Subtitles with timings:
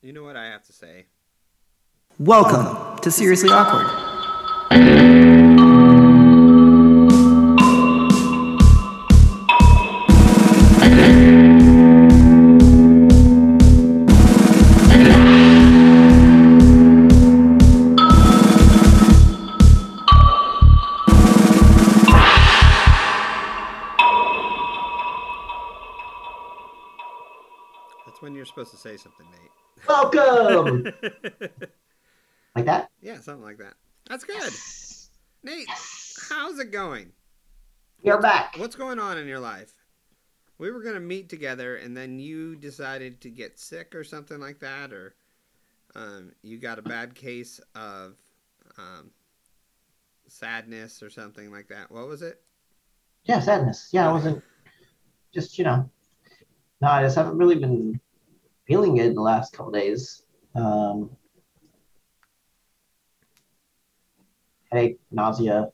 [0.00, 1.06] You know what I have to say?
[2.20, 3.88] Welcome to Seriously Awkward.
[28.06, 29.47] That's when you're supposed to say something, Nate.
[29.88, 30.84] Welcome.
[32.54, 32.90] like that?
[33.00, 33.74] yeah, something like that.
[34.08, 34.52] That's good.
[35.42, 35.68] Nate,
[36.28, 37.12] how's it going?
[38.02, 38.56] You're back.
[38.58, 39.72] What's going on in your life?
[40.58, 44.58] We were gonna meet together, and then you decided to get sick or something like
[44.60, 45.14] that, or
[45.94, 48.16] um, you got a bad case of
[48.76, 49.10] um,
[50.26, 51.90] sadness or something like that.
[51.90, 52.40] What was it?
[53.24, 53.88] Yeah, sadness.
[53.92, 54.42] Yeah, I wasn't
[55.32, 55.88] just, you know.
[56.80, 58.00] No, I just haven't really been
[58.68, 60.22] feeling good in the last couple days.
[60.54, 61.10] Um,
[64.70, 65.68] headache, nausea,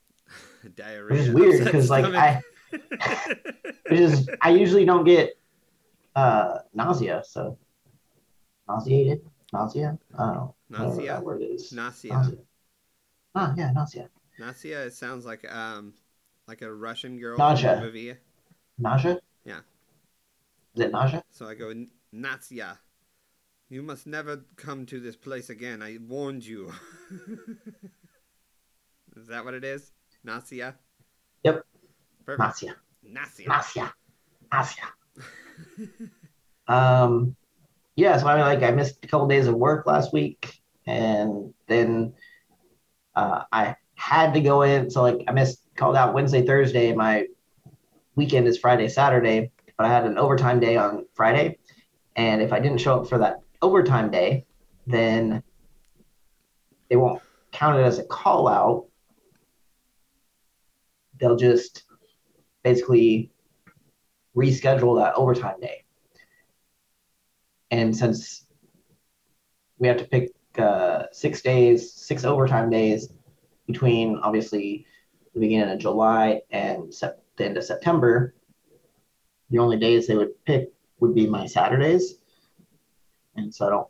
[0.76, 1.10] Diarrhea.
[1.10, 2.04] which is weird because like.
[2.14, 2.40] I
[3.88, 5.30] which is I usually don't get
[6.16, 7.58] uh nausea, so
[8.68, 9.20] nauseated,
[9.52, 9.98] nausea.
[10.18, 10.54] I don't know.
[10.70, 11.06] Nausea?
[11.12, 11.72] that word is.
[11.72, 12.32] Nausea.
[13.34, 14.08] Ah, yeah, nausea.
[14.38, 14.86] Nausea.
[14.86, 15.92] It sounds like um,
[16.48, 17.80] like a Russian girl Nausea.
[17.80, 18.14] movie.
[18.78, 19.20] Nausea?
[19.44, 19.60] Yeah.
[20.74, 21.22] Is it nausea?
[21.30, 21.72] So I go,
[22.14, 22.78] Natsya,
[23.68, 25.82] you must never come to this place again.
[25.82, 26.72] I warned you.
[29.16, 29.92] is that what it is?
[30.26, 30.74] Natsya?
[31.44, 31.64] Yep.
[32.24, 32.40] Perfect.
[32.40, 32.76] Nausea.
[33.04, 33.46] Natsya.
[33.48, 33.92] Nausea.
[34.52, 34.84] Nausea.
[36.68, 37.34] Um,
[37.96, 41.52] yeah, so I mean, like, I missed a couple days of work last week, and
[41.66, 42.14] then
[43.14, 44.88] uh, I had to go in.
[44.88, 46.94] So, like, I missed called out Wednesday, Thursday.
[46.94, 47.26] My
[48.14, 51.58] weekend is Friday, Saturday, but I had an overtime day on Friday,
[52.16, 54.46] and if I didn't show up for that overtime day,
[54.86, 55.42] then
[56.88, 58.86] they won't count it as a call out.
[61.18, 61.84] They'll just
[62.62, 63.30] basically
[64.36, 65.84] reschedule that overtime day.
[67.70, 68.46] And since
[69.78, 73.08] we have to pick uh, six days, six overtime days
[73.66, 74.86] between obviously
[75.32, 78.34] the beginning of July and sep- the end of September,
[79.50, 82.14] the only days they would pick would be my Saturdays.
[83.34, 83.88] And so I don't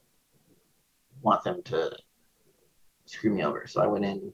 [1.20, 1.94] want them to
[3.04, 3.66] screw me over.
[3.66, 4.32] So I went in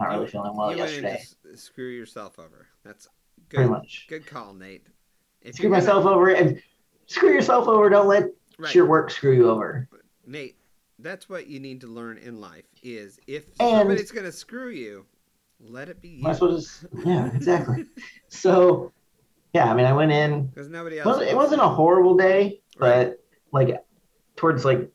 [0.00, 1.22] not really feeling well you to yesterday.
[1.54, 2.66] screw yourself over.
[2.84, 3.06] That's
[3.48, 3.70] Pretty good.
[3.70, 4.06] much.
[4.08, 4.84] Good call, Nate.
[5.42, 6.60] If Screw you're gonna- myself over and
[7.06, 7.88] screw yourself over.
[7.88, 8.74] Don't let Right.
[8.74, 9.88] your work screw you over.
[10.26, 10.56] Nate,
[10.98, 15.06] that's what you need to learn in life is if And- somebody's gonna screw you,
[15.60, 16.22] let it be you.
[16.22, 17.86] Might as well just yeah, exactly.
[18.28, 18.92] so
[19.54, 20.48] yeah, I mean, I went in.
[20.48, 21.06] Because nobody else.
[21.06, 23.10] wasn't, it wasn't a horrible day, Right.
[23.10, 23.84] but like
[24.34, 24.90] towards like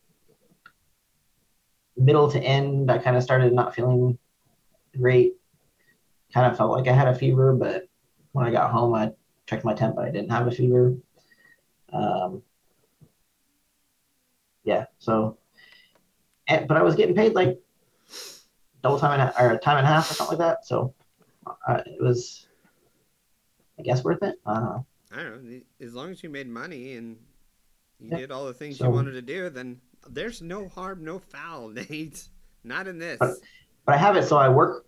[1.95, 4.17] middle to end, I kind of started not feeling
[4.97, 5.33] great.
[6.33, 7.87] Kind of felt like I had a fever, but
[8.33, 9.13] when I got home, I
[9.47, 10.95] checked my temp, I didn't have a fever.
[11.93, 12.43] Um,
[14.65, 15.37] yeah, so,
[16.47, 17.59] and, but I was getting paid like
[18.83, 20.65] double time and a, or time and a half or something like that.
[20.65, 20.93] So
[21.67, 22.48] uh, it was,
[23.79, 24.35] I guess, worth it.
[24.45, 24.85] I don't know.
[25.11, 25.59] I don't know.
[25.81, 27.17] As long as you made money and
[27.99, 28.17] you Yeah.
[28.17, 31.69] did all the things So- you wanted to do, then there's no harm, no foul,
[31.89, 32.27] Nate.
[32.63, 33.17] Not in this.
[33.19, 33.37] But-
[33.85, 34.85] but I have it so I work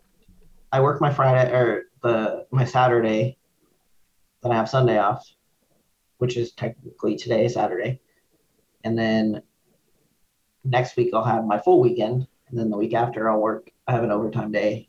[0.73, 3.37] I work my Friday or the my Saturday,
[4.41, 5.27] then I have Sunday off,
[6.19, 7.99] which is technically today, Saturday.
[8.85, 9.41] And then
[10.63, 13.91] next week I'll have my full weekend, and then the week after I'll work I
[13.93, 14.87] have an overtime day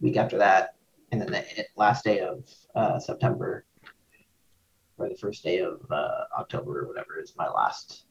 [0.00, 0.75] week after that,
[1.12, 2.44] and then the last day of
[2.74, 3.64] uh, September
[4.98, 8.04] or the first day of uh, October or whatever is my last.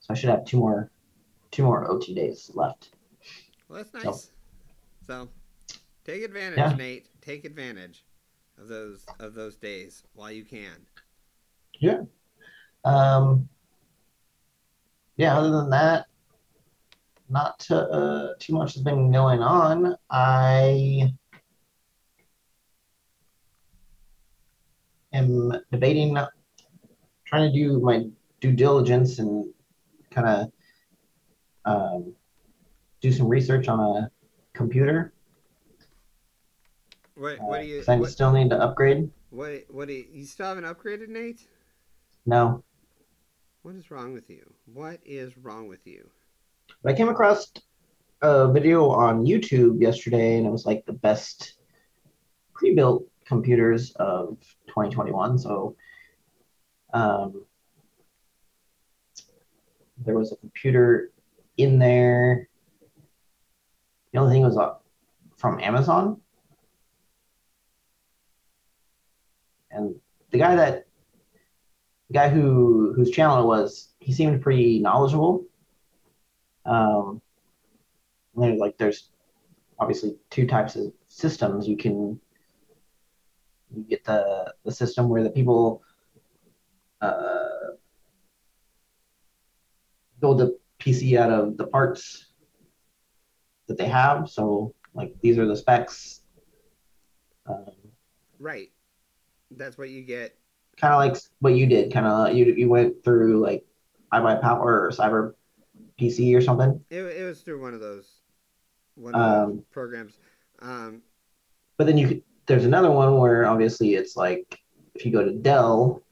[0.00, 0.90] So I should have two more
[1.50, 2.90] two more OT days left.
[3.68, 4.30] well, that's so- nice.
[5.06, 5.28] So,
[6.04, 6.74] take advantage, Yeah.
[6.74, 7.06] Nate.
[7.20, 8.04] Take advantage
[8.58, 10.84] of those of those days while you can.
[11.78, 12.02] Yeah.
[12.84, 13.48] Um,
[15.16, 16.06] yeah, other than that,
[17.28, 19.96] not to, uh, too much has been going on.
[20.10, 21.12] I
[25.12, 26.16] am debating,
[27.26, 28.06] trying to do my
[28.40, 29.52] due diligence and
[30.10, 30.52] kind of
[31.64, 32.14] um,
[33.00, 34.10] do some research on a
[34.54, 35.12] computer.
[37.16, 39.10] What Uh, what do you 'cause I what, still need to upgrade.
[39.30, 41.48] what what do you, you still haven't upgraded, Nate?
[42.26, 42.62] No,
[43.62, 44.54] What is wrong with you?
[44.72, 46.10] What is wrong with you?
[46.86, 47.52] But I came across
[48.22, 51.54] a video on YouTube yesterday, and it was like the best
[52.54, 54.38] pre-built computers of
[54.68, 55.36] 2021.
[55.36, 55.74] So,
[56.94, 57.44] um,
[59.98, 61.10] There was a computer
[61.56, 62.48] in there.
[64.12, 64.74] The only thing was uh,
[65.36, 66.20] from Amazon.
[69.72, 69.96] And
[70.30, 70.86] the guy that
[72.06, 75.46] the guy who whose channel it was, he seemed pretty knowledgeable.
[76.66, 77.20] Um,
[78.34, 79.10] there's like there's
[79.78, 81.66] obviously two types of systems.
[81.68, 82.20] You can
[83.74, 85.82] you get the the system where the people
[87.00, 87.76] uh,
[90.20, 92.26] build the PC out of the parts
[93.68, 94.28] that they have.
[94.28, 96.20] So like these are the specs.
[97.46, 97.70] Um,
[98.38, 98.70] Right.
[99.50, 100.36] That's what you get.
[100.76, 101.92] kind of like what you did.
[101.92, 103.64] Kind of you you went through like
[104.12, 105.34] iBuyPower or Cyber
[106.00, 106.80] PC or something.
[106.90, 108.20] It, it was through one of those
[108.94, 110.18] one of those Um, programs.
[110.60, 111.02] Um,
[111.76, 114.58] But then you there's another one where obviously it's like
[114.94, 116.02] if you go to Dell,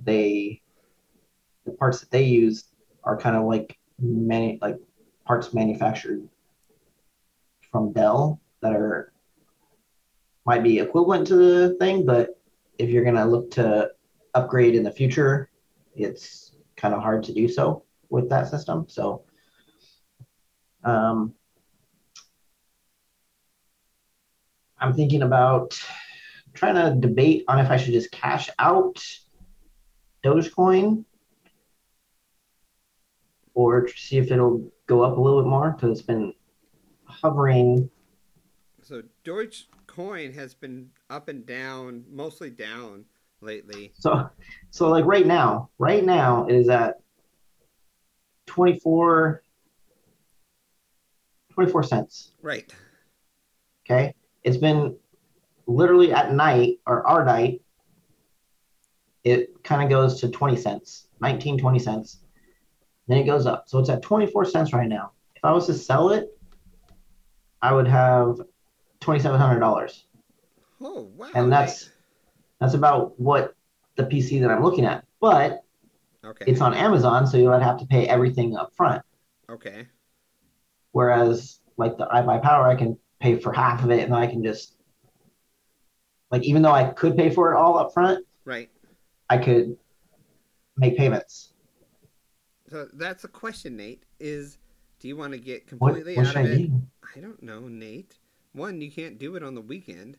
[0.00, 0.60] they
[1.64, 2.64] the parts that they use
[3.04, 4.76] are kind of like many like
[5.24, 6.28] parts manufactured
[7.70, 9.12] from Dell that are
[10.46, 12.40] might be equivalent to the thing, but
[12.78, 13.90] if you're gonna look to
[14.34, 15.50] upgrade in the future,
[15.94, 18.86] it's kind of hard to do so with that system.
[18.88, 19.24] So
[20.84, 21.34] um,
[24.78, 25.80] I'm thinking about
[26.54, 29.04] trying to debate on if I should just cash out
[30.24, 31.04] Dogecoin
[33.54, 36.32] or see if it'll go up a little bit more because it's been
[37.04, 37.90] hovering.
[38.82, 43.04] so Deutsche Coin has been up and down, mostly down
[43.40, 43.92] lately.
[43.98, 44.30] So,
[44.70, 47.00] so like right now, right now it is at
[48.58, 49.40] 24,
[51.52, 52.32] 24 cents.
[52.42, 52.74] Right.
[53.86, 54.12] Okay.
[54.42, 54.96] It's been
[55.68, 57.62] literally at night or our night,
[59.22, 62.18] it kind of goes to 20 cents, 19, 20 cents.
[63.06, 63.68] Then it goes up.
[63.68, 65.12] So it's at 24 cents right now.
[65.36, 66.36] If I was to sell it,
[67.62, 68.40] I would have
[69.02, 70.02] $2,700.
[70.80, 71.28] Oh wow.
[71.32, 71.90] And that's
[72.60, 73.54] that's about what
[73.94, 75.04] the PC that I'm looking at.
[75.20, 75.62] But
[76.24, 76.44] okay.
[76.46, 79.02] it's on Amazon, so you don't have to pay everything up front.
[79.50, 79.86] okay.
[80.92, 84.42] Whereas like the iBuyPower, I can pay for half of it and then I can
[84.42, 84.74] just
[86.30, 88.70] like even though I could pay for it all up front, Right.
[89.28, 89.76] I could
[90.76, 91.52] make payments.
[92.68, 94.02] So that's a question, Nate.
[94.18, 94.58] Is
[94.98, 96.56] do you want to get completely what out should of I it?
[96.58, 96.82] do?
[97.16, 98.18] I don't know, Nate.
[98.52, 100.16] One, you can't do it on the weekend.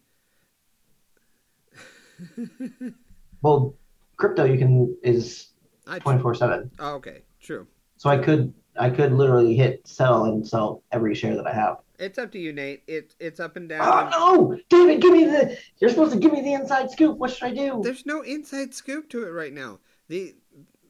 [3.42, 3.76] Well,
[4.18, 5.50] crypto you can is
[5.90, 6.72] I twenty four seven.
[6.80, 7.68] oh, okay, true.
[7.98, 11.78] So I could I could literally hit sell and sell every share that I have.
[11.98, 12.84] It's up to you, Nate.
[12.88, 13.82] It's it's up and down.
[13.84, 15.58] Oh no, David, give me the.
[15.80, 17.18] You're supposed to give me the inside scoop.
[17.18, 17.82] What should I do?
[17.84, 19.80] There's no inside scoop to it right now.
[20.08, 20.36] The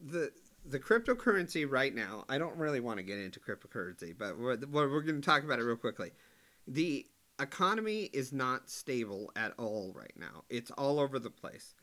[0.05, 0.31] the
[0.65, 2.25] the cryptocurrency right now.
[2.29, 5.59] I don't really want to get into cryptocurrency, but we're, we're going to talk about
[5.59, 6.11] it real quickly.
[6.67, 7.07] The
[7.39, 10.43] economy is not stable at all right now.
[10.49, 11.73] It's all over the place.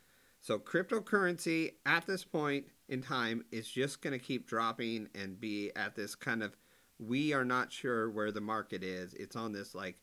[0.40, 5.72] So cryptocurrency at this point in time is just going to keep dropping and be
[5.76, 6.56] at this kind of
[6.98, 9.12] we are not sure where the market is.
[9.14, 9.96] It's on this like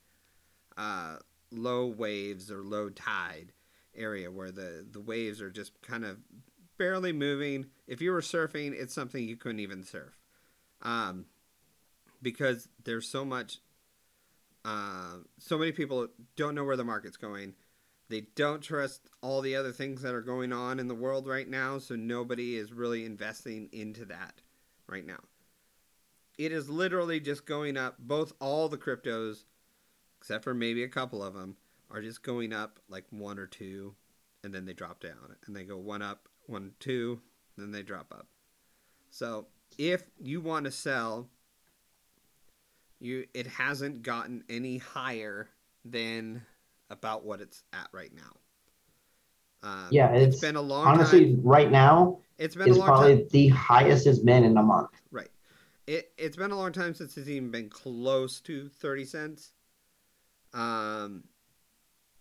[0.78, 1.18] uh,
[1.52, 3.52] low waves or low tide
[3.96, 6.18] area where the the waves are just kind of
[6.78, 7.68] barely moving.
[7.88, 10.18] If you were surfing, it's something you couldn't even surf,
[10.82, 11.26] um,
[12.22, 13.60] because there's so much.
[14.66, 17.54] Uh, so many people don't know where the market's going.
[18.10, 21.48] They don't trust all the other things that are going on in the world right
[21.48, 24.42] now, so nobody is really investing into that
[24.88, 25.22] right now.
[26.38, 27.96] It is literally just going up.
[28.00, 29.46] Both all the cryptos,
[30.20, 31.58] except for maybe a couple of them,
[31.90, 33.96] are just going up like one or two,
[34.44, 37.22] and then they drop down, and they go one up, one two,
[37.58, 38.28] then they drop up.
[39.10, 41.30] So if you want to sell,
[43.00, 45.50] you it hasn't gotten any higher
[45.86, 46.44] than
[46.90, 48.32] about what it's at right now.
[49.64, 51.42] Um, Yeah, it's it's been a long Honestly, time.
[51.44, 52.96] right now It's been a is long time.
[53.00, 54.90] probably the highest it's been in a month.
[55.12, 55.30] Right.
[55.88, 59.54] It it's been a long time since it's even been close to thirty cents.
[60.54, 61.24] Um,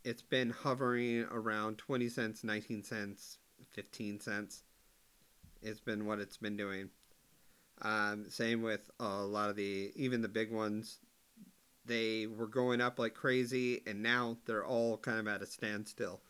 [0.05, 3.39] it's been hovering around twenty cents, nineteen cents,
[3.73, 4.65] fifteen cents.
[5.63, 6.91] It's been what it's been doing.
[7.83, 10.99] Um, same with a lot of the even the big ones.
[11.85, 16.21] They were going up like crazy, and now they're all kind of at a standstill.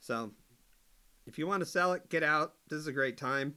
[0.00, 0.32] So,
[1.26, 2.54] if you want to sell it, get out.
[2.68, 3.54] This is a great time.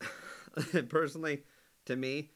[0.88, 1.44] Personally,
[1.86, 2.30] to me.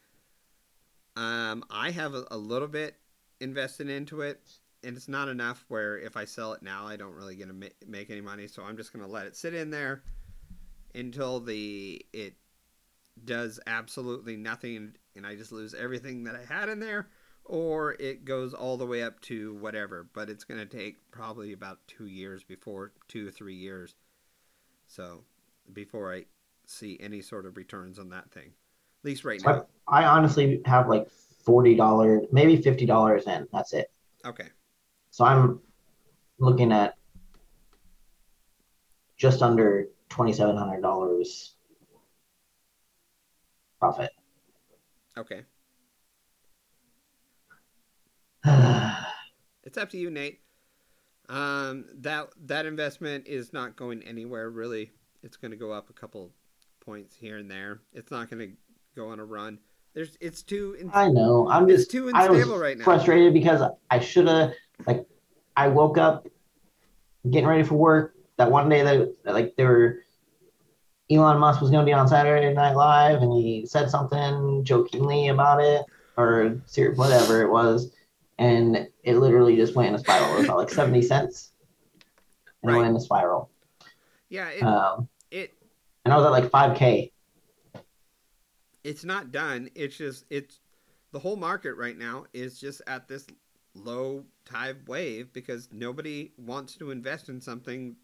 [1.17, 2.97] Um, I have a, a little bit
[3.41, 4.41] invested into it,
[4.85, 7.67] and it's not enough where if I sell it now, I don't really to ma-
[7.87, 8.47] make any money.
[8.47, 10.03] So I'm just gonna let it sit in there
[10.95, 12.35] until the it
[13.25, 17.09] does absolutely nothing and I just lose everything that I had in there,
[17.53, 20.07] or it goes all the way up to whatever.
[20.15, 23.95] But it's going to take probably about two years before, two or three years.
[24.87, 25.25] So
[25.71, 26.25] before I
[26.67, 29.67] see any sort of returns on that thing, at least right now.
[29.87, 31.11] I, I honestly have like
[31.45, 33.47] forty dollars, maybe fifty dollars in.
[33.53, 33.91] That's it.
[34.25, 34.49] Okay.
[35.11, 35.61] So I'm
[36.39, 36.97] looking at
[39.19, 41.55] just under twenty seven hundred dollars
[43.79, 44.11] profit.
[45.19, 45.43] Okay.
[49.65, 50.41] It's up to you, Nate.
[51.29, 54.91] Um, that that investment is not going anywhere really.
[55.23, 56.33] It's going to go up a couple
[56.85, 57.81] points here and there.
[57.93, 58.53] It's not going to
[58.97, 59.59] go on a run.
[59.95, 61.49] There's it's too I know.
[61.49, 62.85] I'm just too unstable right now.
[62.85, 64.53] frustrated because I should have
[64.87, 65.07] like
[65.57, 66.27] I woke up
[67.31, 70.01] getting ready for work that one day that like they were
[71.11, 75.29] Elon Musk was going to be on Saturday Night Live and he said something jokingly
[75.29, 75.85] about it
[76.17, 76.61] or
[76.97, 77.93] whatever it was
[78.43, 80.35] and it literally just went in a spiral.
[80.35, 81.53] It was about like 70 cents
[82.63, 82.79] and Right.
[82.79, 83.51] went in a spiral.
[84.29, 85.55] Yeah, it, Um, it
[86.05, 87.13] and I was at like 5k.
[88.83, 89.71] it's not done.
[89.77, 90.59] It's just it's
[91.13, 93.27] the whole market right now is just at this
[93.75, 97.95] low tide wave because nobody wants to invest in something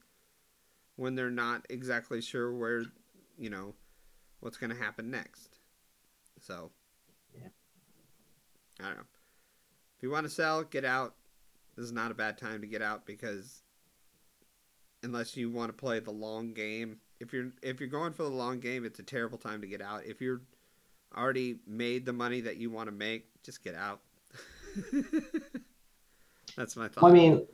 [0.97, 2.85] when they're not exactly sure where
[3.39, 3.75] you know
[4.41, 5.59] what's going to happen next.
[6.41, 6.71] So
[7.35, 7.49] Yeah.
[8.81, 9.18] I don't know.
[9.99, 11.15] If you want to sell, get out.
[11.77, 13.63] This is not a bad time to get out because
[15.03, 18.31] unless you want to play the long game, if you're if you're going for the
[18.31, 20.07] long game, it's a terrible time to get out.
[20.07, 20.41] If you're
[21.17, 24.01] already made the money that you want to make, just get out.
[26.57, 27.05] That's my thought.
[27.05, 27.45] I mean,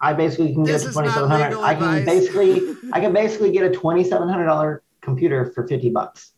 [0.00, 2.04] I basically can get This a 2700 I can advice.
[2.04, 6.32] basically I can basically get a $2700 computer for 50 bucks.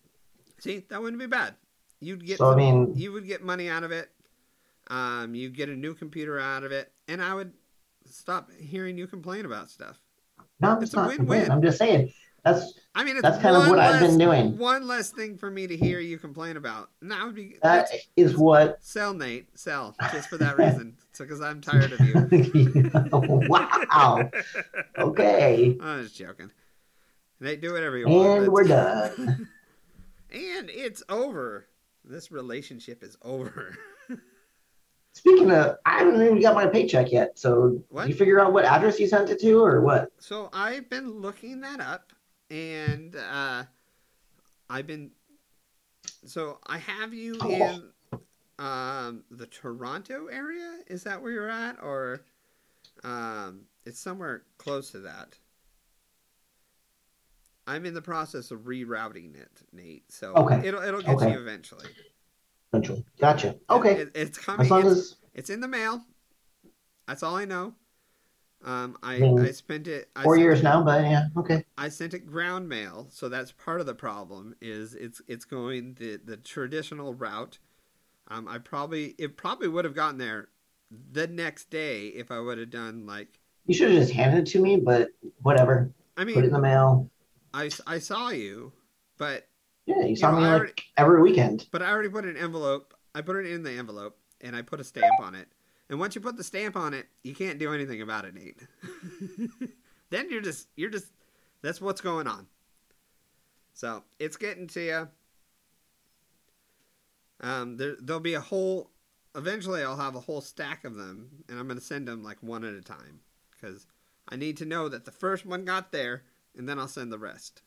[0.59, 1.55] See, that wouldn't be bad.
[2.01, 4.11] You'd get So I mean, you would get money out of it.
[4.89, 7.53] Um, you get a new computer out of it, and I would
[8.07, 9.99] stop hearing you complain about stuff.
[10.61, 11.51] no, it's it's a win-win.
[11.51, 12.13] I'm just saying
[12.45, 14.59] that's I mean, it's That's kind of what I've been doing.
[14.59, 17.91] One less thing for me to hear you complain about, and that would be that
[18.17, 18.79] is what.
[18.83, 20.97] sell Nate, sell just for that reason.
[21.13, 22.91] so because I'm tired of you.
[23.49, 24.31] wow.
[24.99, 26.51] Okay, I'm just joking.
[27.41, 28.43] Nate, do whatever you want.
[28.43, 29.49] and we're done.
[30.31, 31.67] and it's over.
[32.05, 33.75] This relationship is over.
[35.15, 37.39] Speaking of, I haven't even got my paycheck yet.
[37.39, 38.09] So What?
[38.09, 40.11] you figure out what address you sent it to, or what?
[40.19, 42.13] So I've been looking that up,
[42.51, 43.65] and uh,
[44.69, 45.13] I've been.
[46.27, 47.51] So I have you Oh.
[47.51, 47.91] in
[48.59, 50.79] um, the Toronto area.
[50.89, 52.25] Is that where you're at, or
[53.05, 55.39] um, it's somewhere close to that?
[57.67, 60.11] I'm in the process of rerouting it, Nate.
[60.13, 60.67] So Okay.
[60.67, 61.27] it'll it'll get Okay.
[61.27, 61.87] to you eventually.
[63.21, 63.57] Gotcha.
[63.71, 64.65] Okay, It- it's coming.
[64.67, 66.05] as long it's, as it's in the mail.
[67.07, 67.75] That's all I know.
[68.65, 70.09] Um, I, mean, I spent it.
[70.17, 71.65] I four years it- now, but yeah, okay.
[71.77, 74.57] I sent it ground mail, so that's part of the problem.
[74.63, 77.59] Is it's it's going the the traditional route.
[78.29, 80.49] Um, I probably it probably would have gotten there
[81.13, 84.51] the next day if I would have done like You should have just handed it
[84.53, 85.11] to me, but
[85.43, 85.91] whatever.
[86.17, 87.11] I mean, Put it in the mail.
[87.53, 88.73] I I saw you,
[89.19, 89.47] but
[89.87, 91.67] Yeah, you saw know, me I like every weekend.
[91.71, 92.95] but I already put an envelope.
[93.15, 95.49] I put it in the envelope and I put a stamp on it.
[95.91, 98.59] And once you put the stamp on it, you can't do anything about it, Nate.
[100.11, 101.09] then you're just you're just
[101.63, 102.47] that's what's going on.
[103.75, 105.09] So it's getting to you.
[107.41, 108.91] Um, there there'll be a whole.
[109.37, 112.65] Eventually, I'll have a whole stack of them, and I'm gonna send them like one
[112.65, 113.87] at a time because
[114.29, 116.23] I need to know that the first one got there,
[116.57, 117.63] and then I'll send the rest.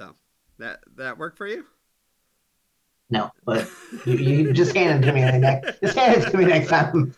[0.00, 0.14] So
[0.58, 1.66] that that work for you?
[3.10, 3.68] No, but
[4.06, 5.78] you, you just hand it to me next.
[5.82, 7.14] Just hand it to me next time.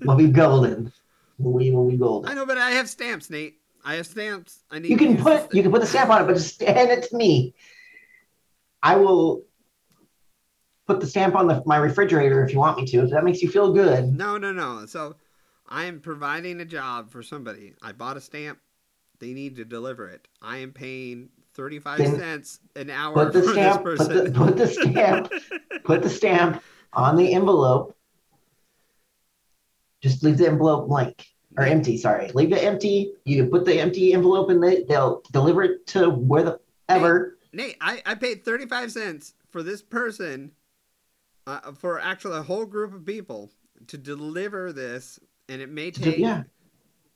[0.00, 0.90] We'll be golden.
[1.38, 1.96] We will be
[2.26, 3.56] I know, but I have stamps, Nate.
[3.84, 4.60] I have stamps.
[4.70, 4.92] I need.
[4.92, 7.16] You can put you can put the stamp on it, but just hand it to
[7.18, 7.54] me.
[8.82, 9.44] I will
[10.86, 13.02] put the stamp on the, my refrigerator if you want me to.
[13.02, 14.16] If that makes you feel good.
[14.16, 14.86] No, no, no.
[14.86, 15.16] So
[15.68, 17.74] I am providing a job for somebody.
[17.82, 18.58] I bought a stamp.
[19.18, 20.26] They need to deliver it.
[20.40, 24.14] I am paying thirty-five Then cents an hour put the for stamp- this put the-
[24.30, 24.34] person.
[24.34, 25.32] put the stamp.
[25.84, 27.96] Put the stamp on the envelope.
[30.02, 31.96] Just leave the envelope blank or empty.
[31.96, 33.12] Sorry, leave it empty.
[33.24, 34.84] You can put the empty envelope in the.
[34.88, 37.38] They'll deliver it to where the ever.
[37.52, 40.52] Nate, I, I paid thirty-five cents for this person,
[41.46, 43.50] uh, for actually a whole group of people
[43.86, 46.18] to deliver this, and it may take.
[46.18, 46.42] yeah.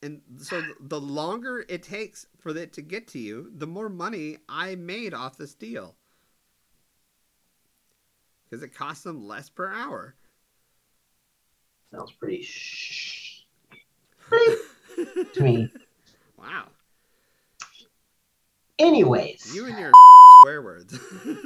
[0.03, 4.39] And so the longer it takes for it to get to you, the more money
[4.49, 5.97] I made off this deal.
[8.45, 10.15] Because it costs them less per hour.
[11.93, 13.43] Sounds pretty shh
[14.31, 15.69] to me.
[16.39, 16.69] Wow.
[18.79, 19.93] Anyways, You and your
[20.43, 20.99] swear words.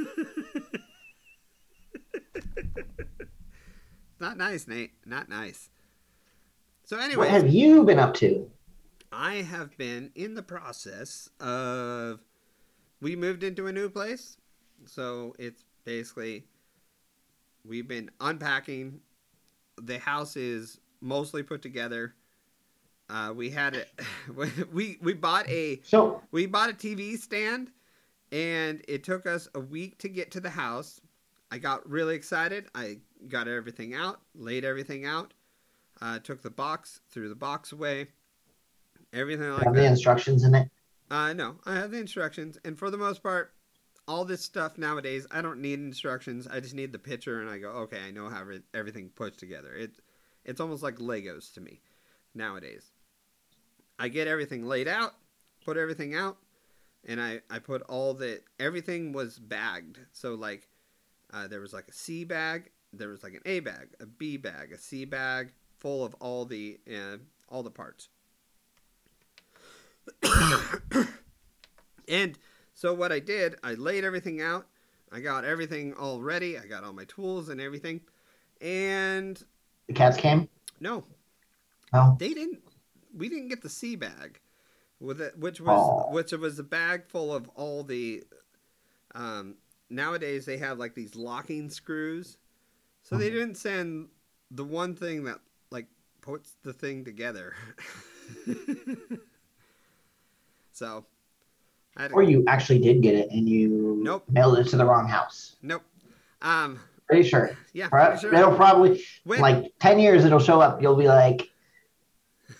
[4.20, 4.92] Not nice, Nate.
[5.04, 5.68] Not nice.
[6.84, 8.50] So, anyway, what have you been up to?
[9.10, 12.20] I have been in the process of.
[13.00, 14.36] We moved into a new place.
[14.86, 16.44] So, it's basically.
[17.64, 19.00] We've been unpacking.
[19.80, 22.14] The house is mostly put together.
[23.08, 23.88] Uh, we had it.
[24.72, 27.70] We we bought a So, we bought a TV stand
[28.32, 31.00] and it took us a week to get to the house.
[31.50, 32.66] I got really excited.
[32.74, 32.98] I
[33.28, 35.32] got everything out, laid everything out,
[36.00, 38.08] uh, took the box, threw the box away,
[39.12, 40.70] everything like have the instructions in it.
[41.10, 43.52] Uh, no, I have the instructions, and for the most part,
[44.06, 46.46] all this stuff nowadays, I don't need instructions.
[46.46, 49.74] I just need the picture, and I go, okay, I know how everything puts together.
[49.74, 49.92] It,
[50.44, 51.80] it's almost like Legos to me
[52.34, 52.90] nowadays.
[53.98, 55.12] I get everything laid out,
[55.64, 56.36] put everything out,
[57.06, 59.98] and I, I put all the everything was bagged.
[60.12, 60.68] So like,
[61.32, 64.36] uh, there was like a C bag, there was like an A bag, a B
[64.36, 65.52] bag, a C bag,
[65.84, 67.18] full of all the uh,
[67.50, 68.08] all the parts.
[72.08, 72.38] and
[72.72, 74.66] so what I did, I laid everything out.
[75.12, 76.58] I got everything all ready.
[76.58, 78.00] I got all my tools and everything.
[78.62, 79.40] And
[79.86, 80.48] The cats came.
[80.80, 81.04] no,
[81.92, 82.60] Oh, they didn't.
[83.14, 84.40] We didn't get the sea bag,
[85.00, 86.12] with it, which was Aw.
[86.12, 88.24] which was a bag full of all the.
[89.14, 89.56] Um,
[89.90, 92.38] nowadays they have like these locking screws,
[93.02, 93.32] so they Mhm.
[93.34, 94.08] didn't send
[94.50, 95.40] the one thing that
[96.25, 97.54] puts the thing together.
[100.73, 101.04] so,
[101.97, 104.25] I or you actually did get it and you Nope.
[104.31, 105.57] mailed it to the wrong house.
[105.62, 105.83] nope.
[106.43, 107.50] Um, Pretty sure.
[107.75, 108.34] yeah, pretty sure.
[108.34, 110.25] It'll probably When- like ten years.
[110.25, 110.80] It'll show up.
[110.80, 111.50] You'll be like,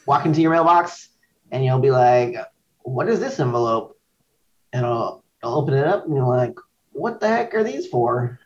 [0.07, 1.09] walk into your mailbox,
[1.51, 2.37] and you'll be like,
[2.83, 3.99] "What is this envelope?"
[4.75, 6.55] And I'll, I'll open it up, and you're like,
[6.93, 8.39] "What the heck are these for?"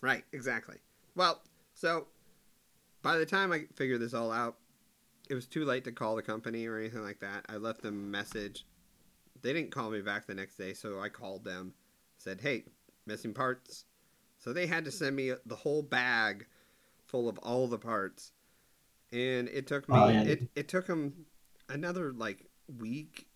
[0.00, 0.76] Right, exactly.
[1.14, 1.42] Well,
[1.74, 2.06] so
[3.02, 4.56] by the time I figured this all out,
[5.28, 7.46] it was too late to call the company or anything like that.
[7.48, 8.66] I left them a message.
[9.42, 11.74] They didn't call me back the next day, so I called them,
[12.18, 12.64] said, "Hey,
[13.06, 13.84] missing parts."
[14.38, 16.46] So they had to send me the whole bag
[17.04, 18.32] full of all the parts.
[19.12, 20.22] And it took me Oh, yeah.
[20.22, 21.26] it, it took them
[21.68, 22.46] another like
[22.78, 23.26] week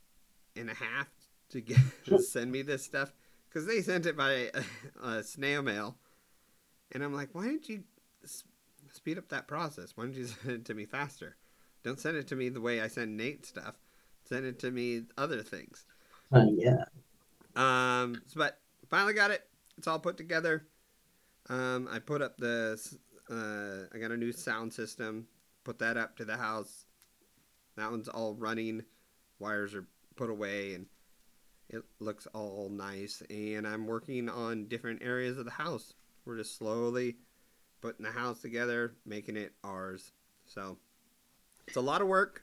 [0.56, 1.08] and a half
[1.50, 1.78] to get
[2.20, 3.12] send me this stuff
[3.50, 4.50] cuz they sent it by
[5.02, 5.98] uh, snail mail.
[6.92, 7.84] And I'm like, why didn't you
[9.04, 9.92] speed up that process?
[9.94, 11.36] Why don't you send it to me faster?
[11.82, 13.74] Don't send it to me the way I send Nate stuff.
[14.26, 15.84] Send it to me other things.
[16.32, 16.84] Uh, yeah.
[17.54, 19.46] Um, so- but finally got it.
[19.76, 20.64] It's all put together.
[21.50, 22.80] Um, I put up the.
[23.30, 25.26] Uh, I got a new sound system.
[25.64, 26.86] Put that up to the house.
[27.76, 28.84] That one's all running.
[29.38, 29.86] Wires are
[30.16, 30.86] put away, and
[31.68, 33.22] it looks all nice.
[33.28, 35.92] And I'm working on different areas of the house.
[36.24, 37.16] We're just slowly
[37.84, 40.12] putting the house together, making it ours.
[40.46, 40.78] So
[41.68, 42.42] it's a lot of work.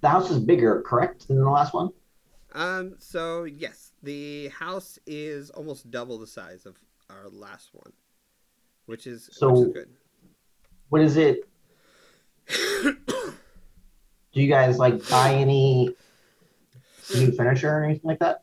[0.00, 1.90] The house is bigger, correct, than the last one.
[2.54, 6.76] Um, so yes, the house is almost double the size of
[7.08, 7.92] our last one,
[8.86, 9.88] which is So- which is good.
[10.88, 11.48] What is it?
[12.82, 15.94] Do you guys like buy any
[17.14, 18.42] new furniture or anything like that?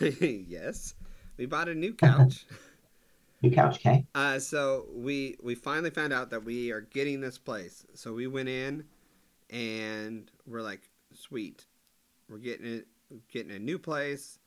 [0.48, 0.94] yes,
[1.36, 2.46] we bought a new couch.
[3.42, 4.06] New couch, okay?
[4.14, 7.84] uh, so we we finally found out that we are getting this place.
[7.94, 8.84] So we went in,
[9.50, 11.66] and we're like, sweet,
[12.30, 12.86] we're getting it,
[13.30, 14.38] getting a new place.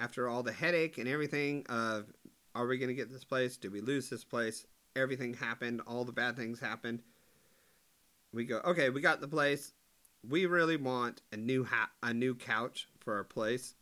[0.00, 2.06] After all the headache and everything of,
[2.54, 3.58] are we gonna get this place?
[3.58, 4.66] Do we lose this place?
[4.96, 5.82] Everything happened.
[5.86, 7.02] All the bad things happened.
[8.32, 9.74] We go, okay, we got the place.
[10.26, 13.74] We really want a new ha- a new couch for our place.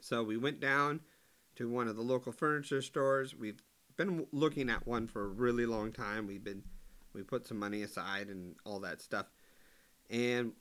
[0.00, 1.00] So we went down
[1.60, 3.36] to one of the local furniture stores.
[3.36, 3.62] We've
[3.98, 6.26] been looking at one for a really long time.
[6.26, 6.62] We've been
[7.12, 9.26] we put some money aside and all that stuff.
[10.08, 10.52] And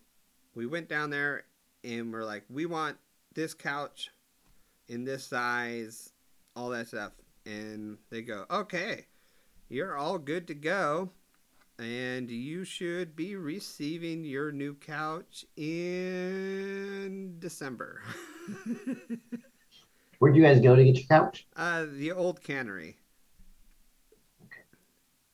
[0.56, 1.46] we went down there
[1.86, 2.98] and we're like, we want
[3.34, 4.10] this couch
[4.90, 6.12] in this size,
[6.54, 7.14] all that stuff.
[7.46, 9.06] And they go, okay,
[9.70, 11.12] you're all good to go.
[11.78, 18.02] And you should be receiving your new couch in December.
[20.20, 21.48] Where'd you guys go to get your couch?
[21.56, 22.98] uh, the old cannery.
[24.44, 24.62] Okay.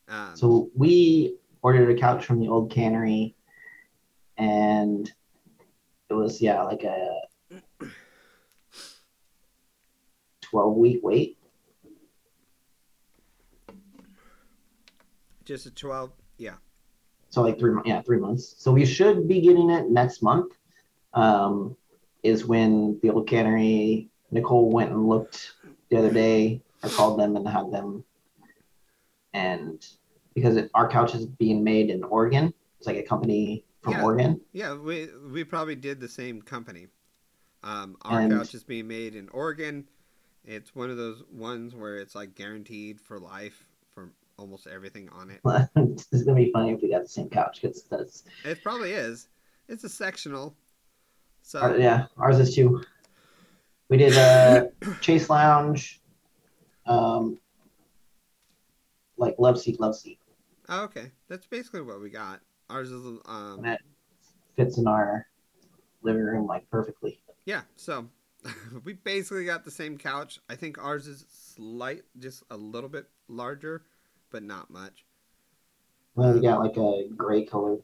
[0.08, 3.36] Um, So we ordered a couch from the old cannery
[4.38, 5.12] and
[6.10, 7.22] it was yeah like a
[10.42, 11.38] 12 week wait
[15.46, 16.12] Just a twelve.
[16.38, 16.56] Yeah.
[17.30, 20.54] so like three yeah three months so we should be getting it next month
[21.14, 21.76] um,
[22.24, 25.54] is when the old cannery nicole went and looked
[25.90, 28.04] the other day i called them and had them
[29.34, 29.86] and
[30.34, 34.04] because it, our couch is being made in oregon it's like a company from Yeah.
[34.04, 36.88] oregon Yeah, we we probably did the same company.
[37.64, 39.88] Um, our And- couch is being made in Oregon.
[40.44, 45.32] It's one of those ones where it's like guaranteed for life for almost everything on
[45.32, 45.40] it.
[45.76, 49.28] it's gonna be funny if we got the same couch because that's It probably is.
[49.68, 50.56] It's a sectional.
[51.44, 52.84] So our- yeah ours is too
[53.96, 56.02] we did a chase lounge
[56.86, 57.40] um,
[59.18, 60.20] like love seat love seat
[60.70, 62.42] oh, okay, that's basically what we got.
[62.70, 63.82] Ours is um and it
[64.58, 65.28] fits in our
[66.02, 67.62] living room like perfectly yeah.
[67.78, 68.08] So
[68.84, 70.40] we basically got the same couch.
[70.50, 73.84] I think ours is slight, just a little bit larger,
[74.32, 75.06] but not much.
[76.16, 77.78] well, we got like a gray color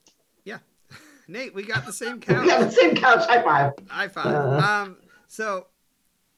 [0.43, 0.59] Yeah,
[1.27, 2.45] Nate, we got the same we couch.
[2.47, 4.25] got the same couch high five High five.
[4.35, 4.57] Uh.
[4.83, 4.97] um,
[5.27, 5.67] so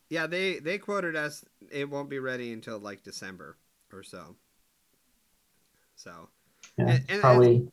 [0.09, 1.43] yeah, they they quoted us.
[1.71, 3.57] It won't be ready until like December
[3.91, 4.35] or so.
[5.95, 6.29] So
[6.77, 7.71] yeah, And- and- probably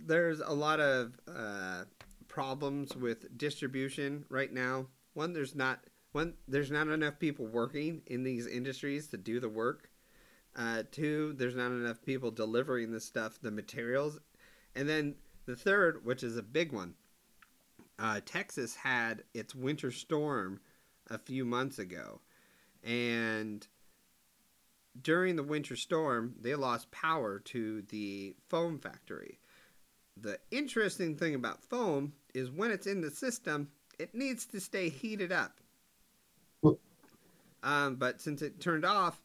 [0.00, 1.84] there's a lot of uh,
[2.28, 4.86] problems with distribution right now.
[5.14, 5.80] One, there's not
[6.12, 9.90] one, there's not enough people working in these industries to do the work.
[10.56, 14.20] Uh, two, there's not enough people delivering the stuff, the materials,
[14.76, 15.14] and then
[15.46, 16.94] the third, which is a big one,
[17.98, 20.60] uh, Texas had its winter storm
[21.10, 22.20] a few months ago,
[22.82, 23.66] and
[25.00, 29.38] during the winter storm, they lost power to the foam factory
[30.16, 34.88] the interesting thing about foam is when it's in the system, it needs to stay
[34.88, 35.60] heated up.
[37.62, 39.20] Um, but since it turned off,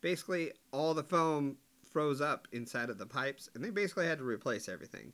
[0.00, 1.56] basically all the foam
[1.92, 5.12] froze up inside of the pipes, and they basically had to replace everything.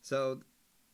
[0.00, 0.40] So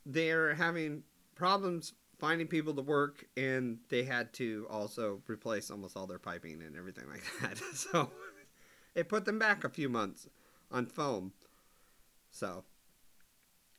[0.06, 1.02] they're having
[1.34, 6.62] problems finding people to work, and they had to also replace almost all their piping
[6.62, 7.58] and everything like that.
[7.74, 8.10] So
[8.94, 10.28] it put them back a few months
[10.70, 11.32] on foam.
[12.30, 12.62] So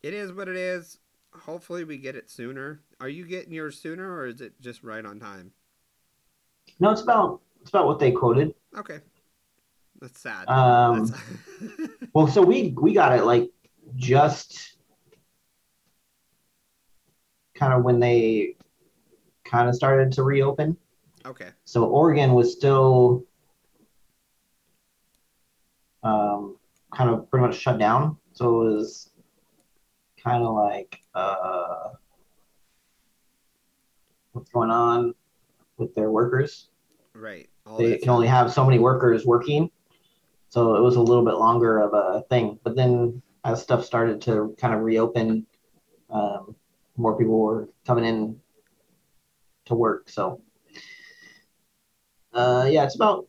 [0.03, 0.99] it is what it is.
[1.33, 2.81] Hopefully, we get it sooner.
[2.99, 5.53] Are you getting yours sooner, or is it just right on time?
[6.79, 8.99] no it's about it's about what they quoted Okay,
[10.01, 10.49] that's sad.
[10.49, 13.49] um That's- well so we we got it like
[13.95, 14.72] just
[17.55, 18.55] kind of when they
[19.43, 20.77] kind of started to reopen
[21.25, 23.25] okay, So Oregon was still
[26.03, 26.57] um,
[26.93, 28.17] kind of pretty much shut down.
[28.33, 29.09] So it was
[30.21, 31.89] kind of like uh,
[34.31, 35.13] what's going on
[35.77, 36.69] with their workers.
[37.13, 37.49] right.
[37.65, 39.69] All They can only have so many workers working.
[40.49, 42.59] So it was a little bit longer of a thing.
[42.63, 45.45] But then as stuff started to kind of reopen,
[46.09, 46.55] um,
[46.97, 48.39] more people were coming in
[49.65, 50.09] to work.
[50.09, 50.41] So
[52.33, 53.27] uh, yeah, it's about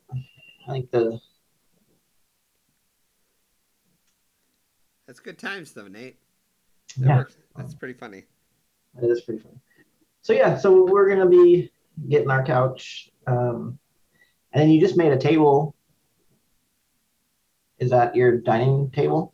[0.69, 1.21] I think the
[5.07, 6.19] That's good times, though, Nate.
[6.97, 7.17] That Yeah.
[7.19, 7.37] works.
[7.57, 8.25] That's pretty funny.
[9.03, 9.61] it is pretty funny.
[10.23, 11.71] So yeah, so we're gonna be
[12.09, 13.79] getting our couch, um,
[14.53, 15.75] and then you just made a table.
[17.79, 19.34] Is that your dining table,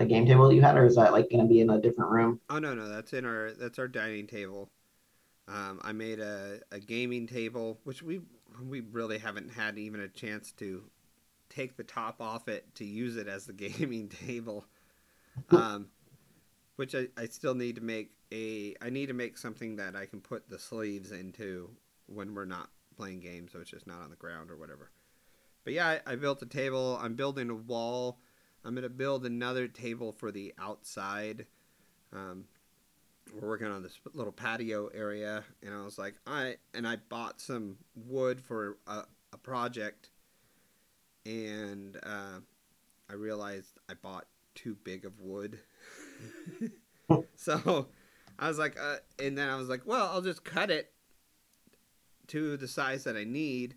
[0.00, 2.10] the game table that you had, or is that like gonna be in a different
[2.10, 2.40] room?
[2.48, 4.70] Oh no, no, that's in our that's our dining table.
[5.46, 8.20] Um, I made a, a gaming table, which we
[8.66, 10.84] we really haven't had even a chance to
[11.50, 14.64] take the top off it to use it as the gaming table.
[15.50, 15.88] Um,
[16.76, 20.06] which I, I still need to make a I need to make something that I
[20.06, 21.68] can put the sleeves into
[22.06, 24.90] when we're not playing games, so it's just not on the ground or whatever.
[25.62, 26.98] But yeah, I, I built a table.
[27.02, 28.18] I'm building a wall.
[28.64, 31.46] I'm gonna build another table for the outside.
[32.12, 32.44] Um,
[33.32, 37.40] we're working on this little patio area, and I was like, I and I bought
[37.40, 40.10] some wood for a, a project,
[41.24, 42.40] and uh,
[43.08, 45.58] I realized I bought too big of wood.
[47.36, 47.86] so
[48.38, 50.92] I was like, uh, and then I was like, well, I'll just cut it
[52.28, 53.74] to the size that I need,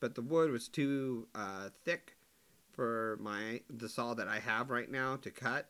[0.00, 2.13] but the wood was too uh, thick
[2.74, 5.68] for my the saw that I have right now to cut,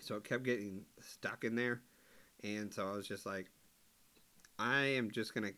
[0.00, 1.82] so it kept getting stuck in there,
[2.42, 3.50] and so I was just like,
[4.58, 5.52] I am just gonna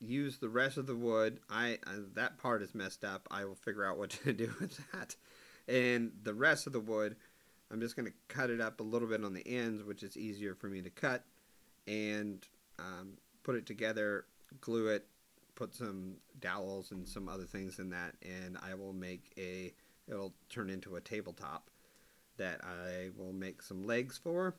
[0.00, 1.40] use the rest of the wood.
[1.48, 3.28] I uh, that part is messed up.
[3.30, 5.16] I will figure out what to do with that,
[5.68, 7.16] and the rest of the wood,
[7.70, 10.16] I'm just going to cut it up a little bit on the ends, which is
[10.16, 11.24] easier for me to cut,
[11.86, 12.46] and
[12.78, 13.12] um,
[13.42, 14.24] put it together,
[14.60, 15.06] glue it,
[15.60, 19.74] put some dowels and some other things in that, and I will make a.
[20.08, 21.68] It'll turn into a tabletop
[22.38, 24.54] that I will make some legs for,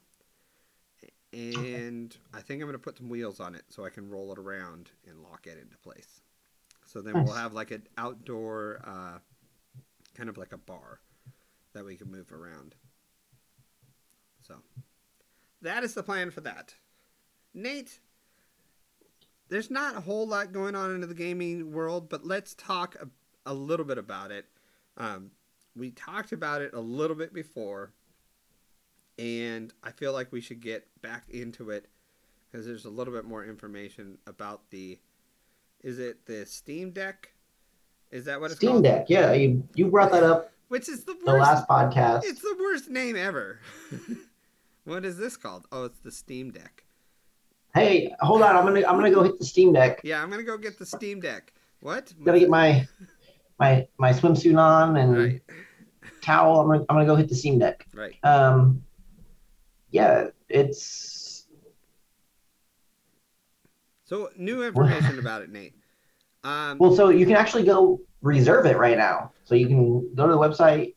[1.34, 4.32] and I think I'm going to put some wheels on it so I can roll
[4.32, 6.22] it around and lock it into place.
[6.86, 9.18] So then we'll have like an outdoor, uh,
[10.14, 11.00] kind of like a bar
[11.74, 12.76] that we can move around.
[14.44, 14.56] So
[15.64, 16.76] that is the plan for that.
[17.54, 18.00] Nate,
[19.52, 23.08] there's not a whole lot going on into the gaming world, but let's talk a,
[23.46, 24.46] a little bit about it.
[24.98, 25.32] Um,
[25.76, 27.92] we talked about it a little bit before,
[29.20, 31.90] and I feel like we should get back into it
[32.50, 34.98] because there's a little bit more information about the.
[35.84, 37.34] Is it the Steam Deck?
[38.10, 38.84] Is that what it's Steam called?
[38.84, 39.08] Deck.
[39.10, 41.26] Yeah, you you brought that up Which is the worst.
[41.26, 42.22] the last podcast.
[42.24, 43.60] It's the worst name ever.
[44.86, 45.66] what is this called?
[45.74, 46.86] Oh, it's the Steam Deck.
[47.74, 48.56] Hey, hold on.
[48.56, 50.02] I'm gonna I'm gonna go hit the Steam Deck.
[50.04, 51.54] Yeah, I'm gonna go get the Steam Deck.
[51.80, 52.14] What?
[52.24, 52.88] Gotta get my
[53.60, 55.42] my my swimsuit on and right,
[56.22, 56.60] towel.
[56.60, 57.86] I'm gonna I'm gonna go hit the Steam Deck.
[57.94, 58.14] right.
[58.24, 58.84] Um,
[59.92, 61.48] yeah, it's
[64.06, 65.76] So new information about it, Nate.
[66.44, 66.96] Um, well.
[66.96, 69.32] So you can actually go reserve it right now.
[69.46, 70.96] So you can go to the website.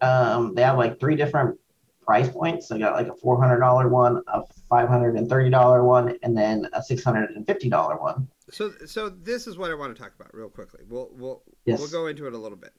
[0.00, 1.58] Um, they have like three different
[2.04, 2.68] price points.
[2.68, 5.84] So I got like a four hundred dollar one, a five hundred and thirty dollar
[5.84, 8.28] one, and then a six hundred and fifty dollar one.
[8.50, 10.80] so so this is what I want to talk about real quickly.
[10.88, 11.78] We'll we'll Yes.
[11.78, 12.72] we'll go into it a little bit.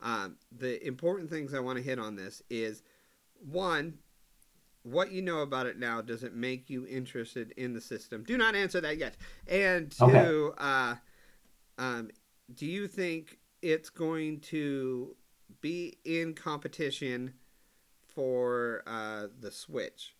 [0.00, 2.82] Um, the important things I want to hit on this is
[3.38, 3.98] one,
[4.82, 8.24] what you know about it now does it make you interested in the system?
[8.24, 9.14] Do not answer that yet.
[9.46, 10.54] And two, Okay.
[10.58, 10.94] uh,
[11.78, 12.10] um,
[12.52, 15.14] do you think it's going to
[15.60, 17.34] be in competition
[18.14, 20.14] for uh, the Switch,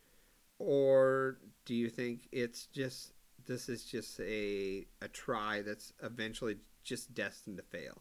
[0.59, 3.13] or do you think it's just
[3.47, 8.01] this is just a a try that's eventually just destined to fail?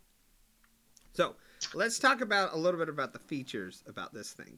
[1.14, 1.36] So
[1.74, 4.58] let's talk about a little bit about the features about this thing.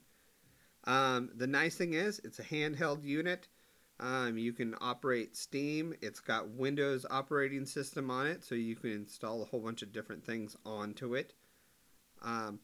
[0.86, 3.48] Um, the nice thing is it's a handheld unit.
[4.00, 5.93] Um, you can operate Steam.
[6.02, 9.93] It's got Windows operating system on it, so you can install a whole bunch of
[9.93, 11.34] different things onto it.
[12.22, 12.60] Um,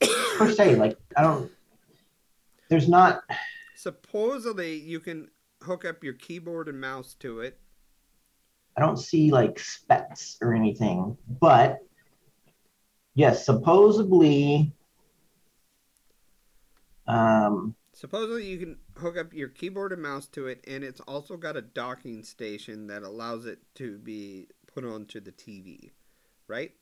[0.00, 1.50] Per se, like I don't.
[2.68, 3.22] There's not.
[3.76, 5.28] supposedly, you can
[5.62, 7.58] hook up your keyboard and mouse to it.
[8.76, 11.78] I don't see like specs or anything, but
[13.14, 14.72] yes, supposedly.
[17.06, 21.36] Um, Supposedly, you can hook up your keyboard and mouse to it, and it's also
[21.36, 25.90] got a docking station that allows it to be put onto the TV,
[26.46, 26.72] right?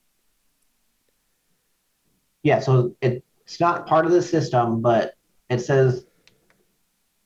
[2.42, 5.14] Yeah, so it, it's not part of the system, but
[5.48, 6.06] it says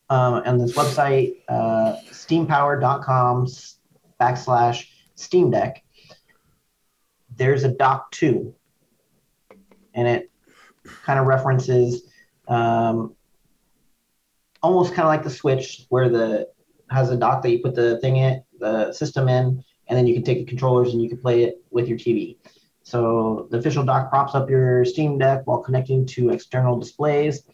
[0.09, 3.47] um, on this website, uh, steampower.com
[4.21, 5.83] backslash Steam Deck,
[7.35, 8.55] there's a dock 2.
[9.95, 10.31] And it
[11.05, 12.03] kind of references
[12.49, 13.15] um,
[14.63, 16.49] almost kind of like the Switch, where the
[16.91, 20.15] has a dock that you put the thing in, the system in, and then you
[20.15, 22.37] can take the controllers and you can play it with your TV.
[22.93, 27.45] So the official dock props up your Steam Deck while connecting to external displays,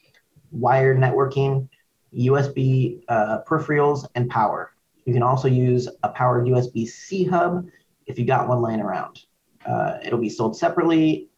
[0.51, 1.69] wired networking,
[2.13, 4.73] USB uh, peripherals, and power.
[5.05, 7.69] You can also use a powered USB C hub
[8.07, 9.27] if you got one laying around.
[9.65, 11.29] Uh, it'll be sold separately.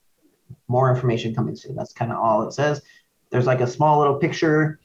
[0.67, 1.77] More information coming soon.
[1.77, 2.81] That's kind of all it says.
[3.29, 4.81] There's like a small little picture.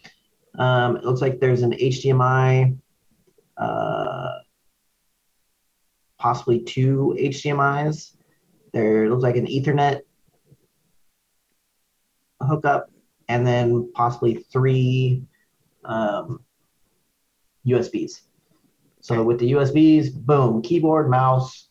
[0.60, 2.78] Um, it looks like there's an HDMI,
[3.56, 4.30] uh,
[6.18, 8.15] possibly two HDMIs.
[8.76, 10.02] There looks like an Ethernet
[12.42, 12.92] hookup,
[13.30, 15.24] and then possibly three
[15.86, 16.44] um,
[17.66, 18.20] USBs.
[19.00, 21.70] So with the USBs, boom, keyboard, mouse,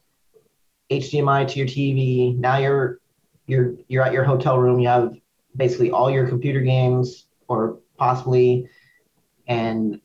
[0.91, 2.37] HDMI to your TV.
[2.39, 3.01] Now you're
[3.47, 4.81] you're you're at your hotel room.
[4.81, 5.15] You have
[5.55, 8.69] basically all your computer games, or possibly.
[9.47, 10.01] And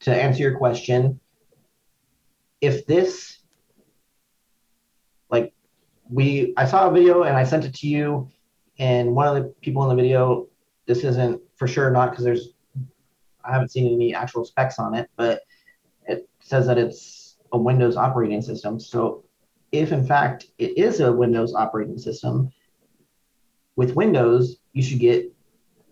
[0.00, 1.18] to answer your question,
[2.60, 3.38] if this,
[6.10, 8.28] we, I saw a video and I sent it to you,
[8.78, 10.48] and one of the people in the video,
[10.86, 12.48] this isn't for sure not because there's,
[13.44, 15.42] I haven't seen any actual specs on it, but
[16.06, 18.80] it says that it's a Windows operating system.
[18.80, 19.24] So
[19.72, 22.50] if in fact it is a Windows operating system,
[23.76, 25.32] with Windows, you should get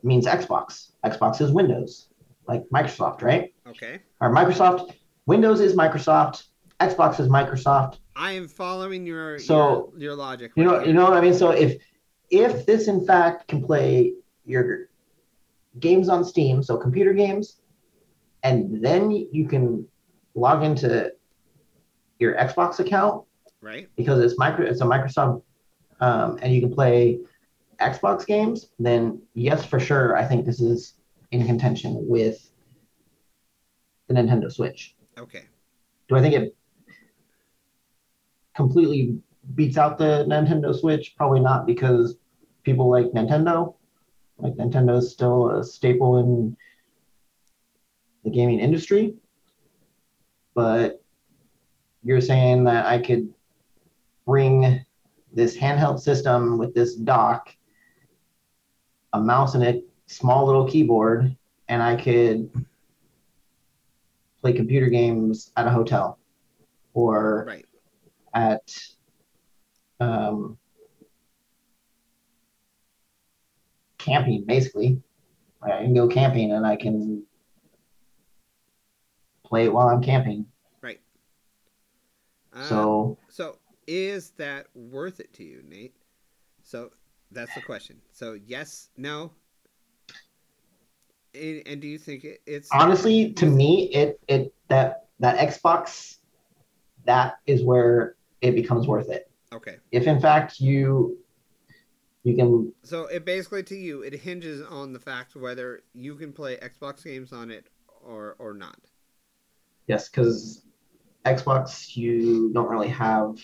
[0.02, 0.92] means Xbox.
[1.04, 2.09] Xbox is Windows,
[2.46, 3.54] like Microsoft, right?
[3.66, 4.00] Okay.
[4.20, 4.94] Or Microsoft.
[5.26, 6.44] Windows is Microsoft.
[6.81, 7.98] Xbox is Microsoft.
[8.18, 10.52] I am following your So, your, your logic.
[10.57, 11.35] You know, you know what I mean.
[11.35, 11.81] So if
[12.31, 14.12] if this in fact can play
[14.44, 14.88] your
[15.78, 17.61] games on Steam, so computer games,
[18.42, 19.87] and then you can
[20.35, 21.12] log into
[22.18, 23.24] your Xbox account
[23.61, 23.88] Right.
[23.96, 25.42] because it's micro it's a Microsoft
[26.00, 27.18] um, and you can play
[27.81, 30.94] Xbox games, then yes, for sure, I think this is
[31.31, 32.50] in contention with
[34.09, 34.96] the Nintendo Switch.
[35.16, 35.44] Okay.
[36.09, 36.57] Do I think it
[38.59, 39.16] completely
[39.55, 41.14] beats out the Nintendo Switch?
[41.16, 42.16] Probably not because
[42.64, 43.77] people like Nintendo.
[44.38, 46.57] Like Nintendo is still a staple in
[48.25, 49.14] the gaming industry.
[50.55, 51.01] But
[52.03, 53.33] you're saying that I could
[54.27, 54.85] bring
[55.33, 57.55] this handheld system with this dock,
[59.12, 61.37] a mouse and a small little keyboard,
[61.68, 62.51] and I could
[64.40, 66.18] play computer games at a hotel
[66.94, 67.67] or Right.
[68.34, 68.62] At
[70.00, 70.58] um,
[73.98, 75.00] camping, basically.
[75.62, 77.24] I can go camping and I can
[79.44, 80.46] play it while I'm camping.
[80.82, 81.00] Right.
[82.52, 85.94] Um, So So is that worth it to you, Nate?
[86.62, 86.90] So
[87.32, 88.00] that's the question.
[88.12, 89.32] So yes, no.
[91.34, 96.18] And, and do you think it, it's honestly, to me, it it that that Xbox,
[97.04, 99.31] that is where it becomes worth it.
[99.53, 99.77] okay?
[99.92, 101.18] If in fact you
[102.24, 106.33] you can So it basically to you it hinges on the fact whether you can
[106.33, 107.68] play Xbox games on it
[108.03, 108.79] or or not.
[109.87, 110.62] Yes, because
[111.24, 113.38] Xbox, you don't really have,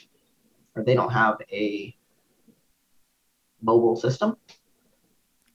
[0.74, 1.94] or they don't have a
[3.62, 4.36] mobile system.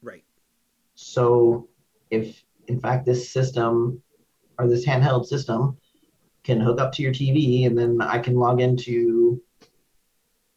[0.01, 0.23] Right.
[0.95, 1.67] So,
[2.11, 4.01] if in fact this system
[4.57, 5.77] or this handheld system
[6.49, 9.39] can hook up to your TV, and then I can log into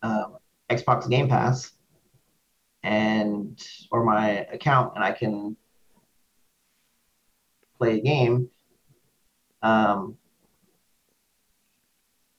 [0.03, 0.39] um,
[0.71, 1.71] Xbox Game Pass
[2.83, 5.55] and or my account, and I can
[7.77, 8.49] play a game.
[9.63, 10.17] Um,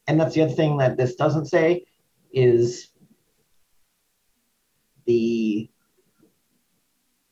[0.07, 1.85] and that's the other thing that this doesn't say
[2.31, 2.89] is
[5.05, 5.69] the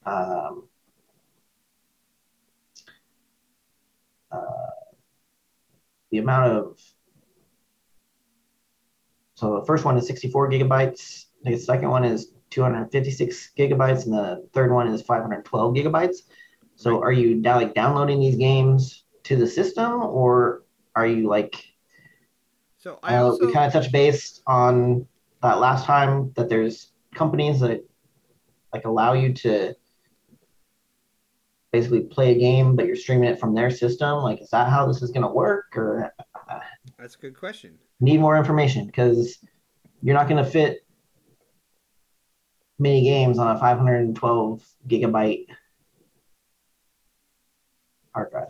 [0.06, 0.70] um,
[6.12, 6.80] the amount of
[9.36, 14.48] so the first one is 64 gigabytes the second one is 256 gigabytes and the
[14.54, 16.18] third one is 512 gigabytes.
[16.76, 20.64] So are you now like downloading these games to the system or
[20.96, 21.64] are you like
[22.78, 25.08] So I uh, also we kind of touched base on
[25.42, 27.84] that last time that there's companies that
[28.74, 29.76] like allow you to
[31.72, 34.20] basically play a game, but you're streaming it from their system.
[34.20, 36.14] Like, is that how this is going to work, or
[36.98, 37.78] that's a good question.
[38.00, 38.86] need more information?
[38.86, 39.38] Because
[40.02, 40.86] you're not going to fit
[42.80, 45.46] many games on a 512 gigabyte
[48.14, 48.48] hard drive.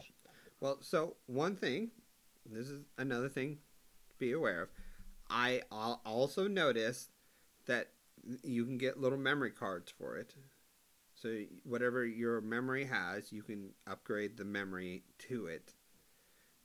[0.60, 1.92] Well, so one thing,
[2.50, 3.58] this is another thing
[4.10, 4.70] to be aware of.
[5.30, 7.10] I also noticed
[7.68, 7.90] that
[8.44, 10.34] you can get little memory cards for it.
[11.22, 15.74] So whatever your memory has, you can upgrade the memory to it.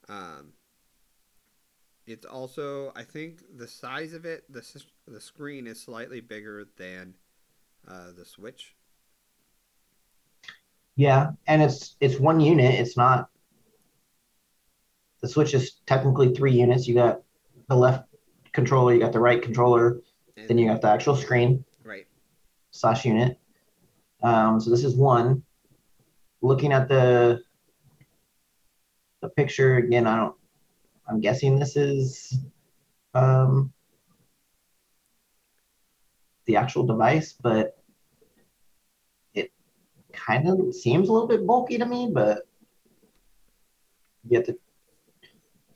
[0.09, 0.53] Um,
[2.07, 4.63] it's also, I think, the size of it, the
[5.07, 7.13] the screen is slightly bigger than
[7.87, 8.73] uh, the Switch.
[10.95, 12.73] Yeah, and it's it's one unit.
[12.75, 13.29] It's not.
[15.21, 16.87] The Switch is technically three units.
[16.87, 17.21] You got
[17.69, 18.07] the left
[18.53, 20.01] controller, you got the right controller,
[20.35, 22.07] And, then you got the actual screen right.
[22.71, 23.37] slash unit.
[24.23, 25.43] Um, so this is one.
[26.41, 27.41] Looking at the
[29.21, 30.35] the picture again, I don't.
[31.07, 32.37] I'm guessing this is
[33.13, 33.71] um,
[36.45, 37.77] the actual device, but
[39.33, 39.51] it
[40.11, 42.09] kind of seems a little bit bulky to me.
[42.13, 42.43] But
[44.23, 44.57] you get the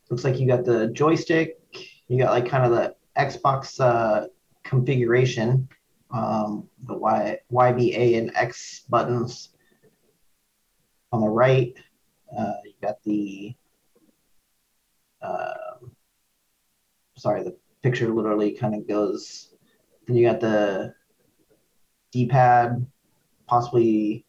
[0.09, 1.57] looks like you got the joystick.
[2.07, 4.27] You got like kind of the Xbox uh,
[4.63, 5.69] configuration
[6.13, 9.49] um, the Y, YBA and X buttons
[11.11, 11.73] on the right.
[12.37, 13.53] Uh, you got the,
[15.21, 15.91] um
[17.21, 19.53] sorry, the picture literally kind of goes.
[20.07, 20.93] Then you got the
[22.11, 22.85] D-pad,
[23.47, 24.25] possibly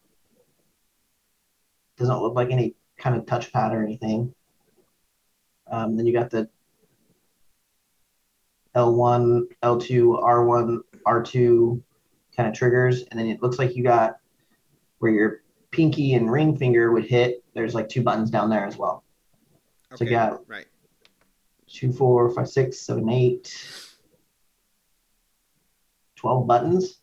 [1.97, 4.33] doesn't look like any kind of touchpad or anything.
[5.71, 6.49] Um, then you got the
[8.75, 11.81] L1, L2, R1, R2
[12.35, 13.03] kind of triggers.
[13.03, 14.17] And then it looks like you got
[14.99, 17.43] where your pinky and ring finger would hit.
[17.53, 19.03] There's like two buttons down there as well.
[19.91, 20.65] Okay, so you got right.
[21.67, 23.53] two, four, five, six, seven, eight,
[26.15, 26.99] 12 buttons.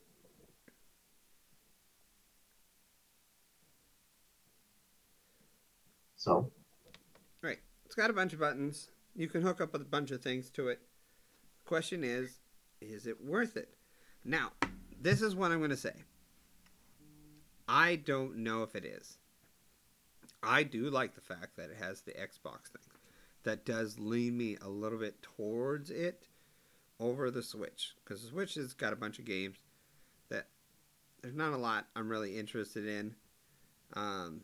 [6.16, 6.50] So.
[7.42, 7.58] Right.
[7.86, 8.90] It's got a bunch of buttons.
[9.14, 10.80] You can hook up a bunch of things to it.
[11.70, 12.40] Question is,
[12.80, 13.68] is it worth it?
[14.24, 14.50] Now,
[15.00, 15.94] this is what I'm going to say.
[17.68, 19.18] I don't know if it is.
[20.42, 22.82] I do like the fact that it has the Xbox thing.
[23.44, 26.26] That does lean me a little bit towards it
[26.98, 27.94] over the Switch.
[28.02, 29.54] Because the Switch has got a bunch of games
[30.28, 30.48] that
[31.22, 33.14] there's not a lot I'm really interested in.
[33.94, 34.40] Um,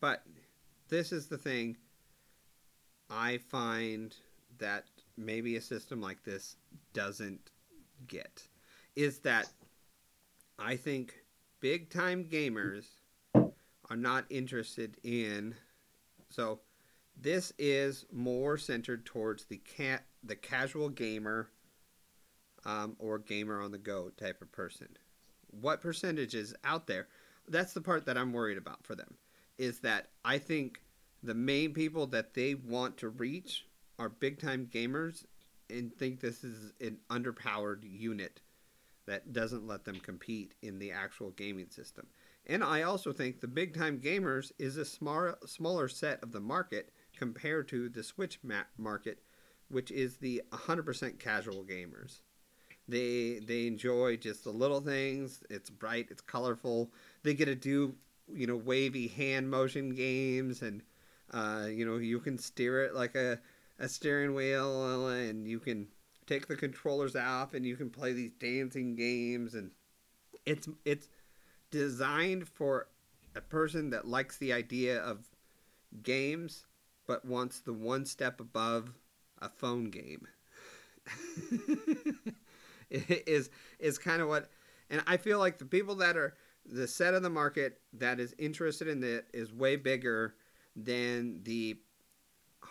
[0.00, 0.22] but
[0.88, 1.76] this is the thing
[3.10, 4.16] I find
[4.56, 4.86] that
[5.16, 6.56] maybe a system like this
[6.92, 7.50] doesn't
[8.08, 8.42] get
[8.96, 9.48] is that
[10.58, 11.14] I think
[11.60, 12.86] big time gamers
[13.34, 15.54] are not interested in
[16.30, 16.60] so
[17.20, 21.48] this is more centered towards the cat the casual gamer
[22.64, 24.88] um, or gamer on the go type of person.
[25.60, 27.08] What percentage is out there?
[27.46, 29.14] That's the part that i'm worried about for them
[29.58, 30.80] is that i think
[31.22, 33.66] the main people that they want to reach
[33.98, 35.24] are big time gamers
[35.70, 38.40] and think this is an underpowered unit
[39.06, 42.06] that doesn't let them compete in the actual gaming system.
[42.46, 46.40] And I also think the big time gamers is a smar- smaller set of the
[46.40, 49.20] market compared to the Switch ma- market,
[49.68, 52.20] which is the 100% casual gamers.
[52.86, 55.42] They they enjoy just the little things.
[55.48, 56.92] It's bright, it's colorful.
[57.22, 57.94] They get to do
[58.32, 60.82] you know wavy hand motion games, and
[61.32, 63.40] uh, you know you can steer it like a
[63.78, 65.88] a steering wheel, and you can
[66.26, 69.70] take the controllers off, and you can play these dancing games, and
[70.46, 71.08] it's it's
[71.70, 72.88] designed for
[73.34, 75.28] a person that likes the idea of
[76.02, 76.66] games
[77.06, 78.92] but wants the one step above
[79.40, 80.26] a phone game.
[82.90, 83.50] Is
[83.80, 84.50] is kind of what
[84.88, 88.34] and I feel like the people that are the set of the market that is
[88.38, 90.34] interested in it is way bigger
[90.76, 91.78] than the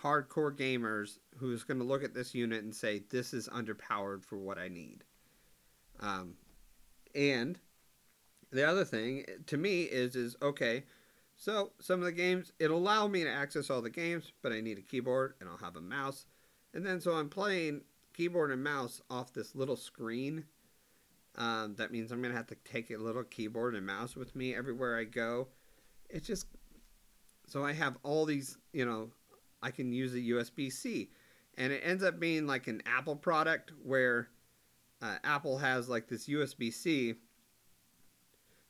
[0.02, 4.38] hardcore gamers who's going to look at this unit and say this is underpowered for
[4.38, 5.04] what I need.
[6.00, 6.36] Um,
[7.16, 7.60] and
[8.52, 10.84] the other thing to me is is okay.
[11.36, 14.62] So some of the games it'll allow me to access all the games, but I
[14.62, 16.26] need a keyboard and I'll have a mouse.
[16.74, 17.82] And then so I'm playing
[18.14, 20.46] keyboard and mouse off this little screen.
[21.36, 24.56] Um, that means I'm gonna have to take a little keyboard and mouse with me
[24.56, 25.48] everywhere I go.
[26.10, 26.46] It's just
[27.48, 29.10] so I have all these, you know,
[29.64, 31.10] I can use a USB C,
[31.58, 34.30] and it ends up being like an Apple product where
[35.02, 37.16] uh, Apple has like this USB C,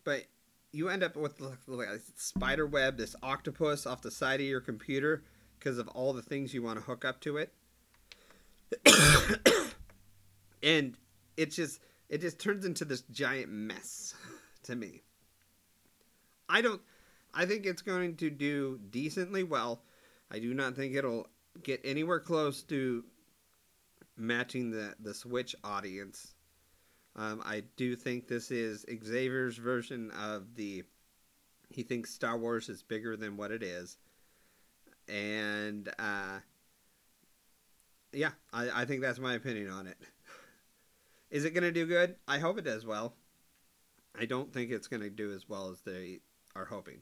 [0.04, 0.24] but
[0.72, 4.62] you end up with like a spider web, this octopus off the side of your
[4.62, 5.24] computer
[5.60, 7.54] because of all the things you want to hook up to it.
[10.64, 10.98] and
[11.38, 11.80] it just
[12.10, 14.16] it just turns into this giant mess
[14.64, 15.02] to me.
[16.50, 16.82] I don't
[17.34, 19.82] I think it's going to do decently well.
[20.34, 21.28] I do not think it'll
[21.62, 23.04] get anywhere close to
[24.18, 26.34] matching the the Switch audience.
[27.16, 30.84] Um, I do think this is Xavier's version of the.
[31.70, 33.98] He thinks Star Wars is bigger than what it is,
[35.08, 36.40] and uh,
[38.12, 39.98] yeah, I, I think that's my opinion on it.
[41.32, 42.16] Is it going to do good?
[42.28, 43.16] I hope it does well.
[44.20, 46.20] I don't think it's going to do as well as they
[46.56, 47.00] are hoping.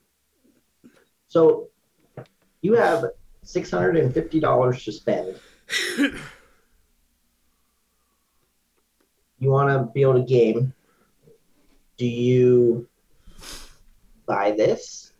[1.27, 1.67] So
[2.61, 3.03] you have
[3.43, 5.35] six hundred and fifty dollars to spend.
[9.39, 10.73] you want to build a game.
[11.97, 12.87] Do you
[14.25, 15.13] buy this,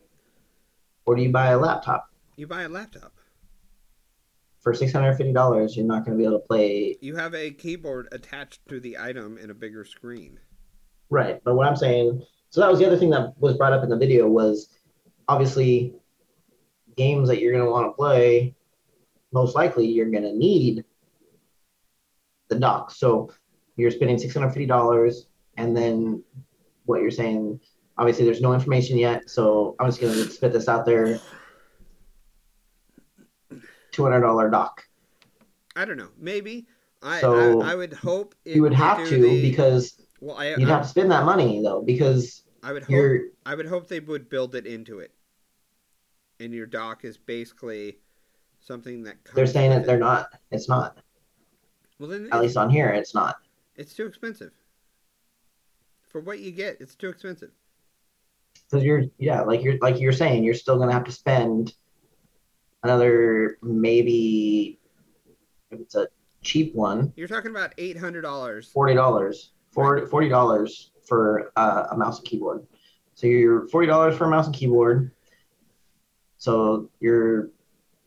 [1.05, 2.09] or do you buy a laptop?
[2.35, 3.13] You buy a laptop.
[4.59, 6.97] For six hundred fifty dollars, you're not going to be able to play.
[7.01, 10.39] You have a keyboard attached to the item in a bigger screen.
[11.09, 13.83] Right, but what I'm saying, so that was the other thing that was brought up
[13.83, 14.69] in the video was
[15.27, 15.93] obviously
[16.95, 18.55] games that you're going to want to play.
[19.31, 20.83] Most likely, you're going to need
[22.49, 22.91] the dock.
[22.91, 23.31] So
[23.77, 25.27] you're spending six hundred fifty dollars,
[25.57, 26.23] and then
[26.85, 27.59] what you're saying.
[27.97, 31.19] Obviously, there's no information yet, so I'm just going to spit this out there.
[33.91, 34.83] Two hundred dollar dock.
[35.75, 36.09] I don't know.
[36.17, 36.65] Maybe
[37.01, 40.55] I So, I, I would hope it You would have to the- because well I
[40.55, 43.65] you'd I, have to spend that money though because I would hope you're I would
[43.67, 45.11] hope they would build it into it.
[46.41, 47.99] And your dock is basically
[48.59, 50.27] something that comes they're saying that they're not.
[50.49, 50.97] It's not.
[51.99, 53.35] Well, then At least on here, it's not.
[53.75, 54.51] it's too expensive.
[56.09, 57.51] For what you get, it's too expensive.
[58.69, 61.73] because you're yeah like you're like you're saying you're still gonna have to spend
[62.83, 64.79] another maybe
[65.69, 66.07] if it's a
[66.41, 68.67] cheap one You're talking about eight hundred dollars.
[68.67, 72.65] forty dollars forty dollars for uh, a mouse and keyboard
[73.13, 75.11] so you're forty dollars for a mouse and keyboard
[76.41, 77.51] So you're,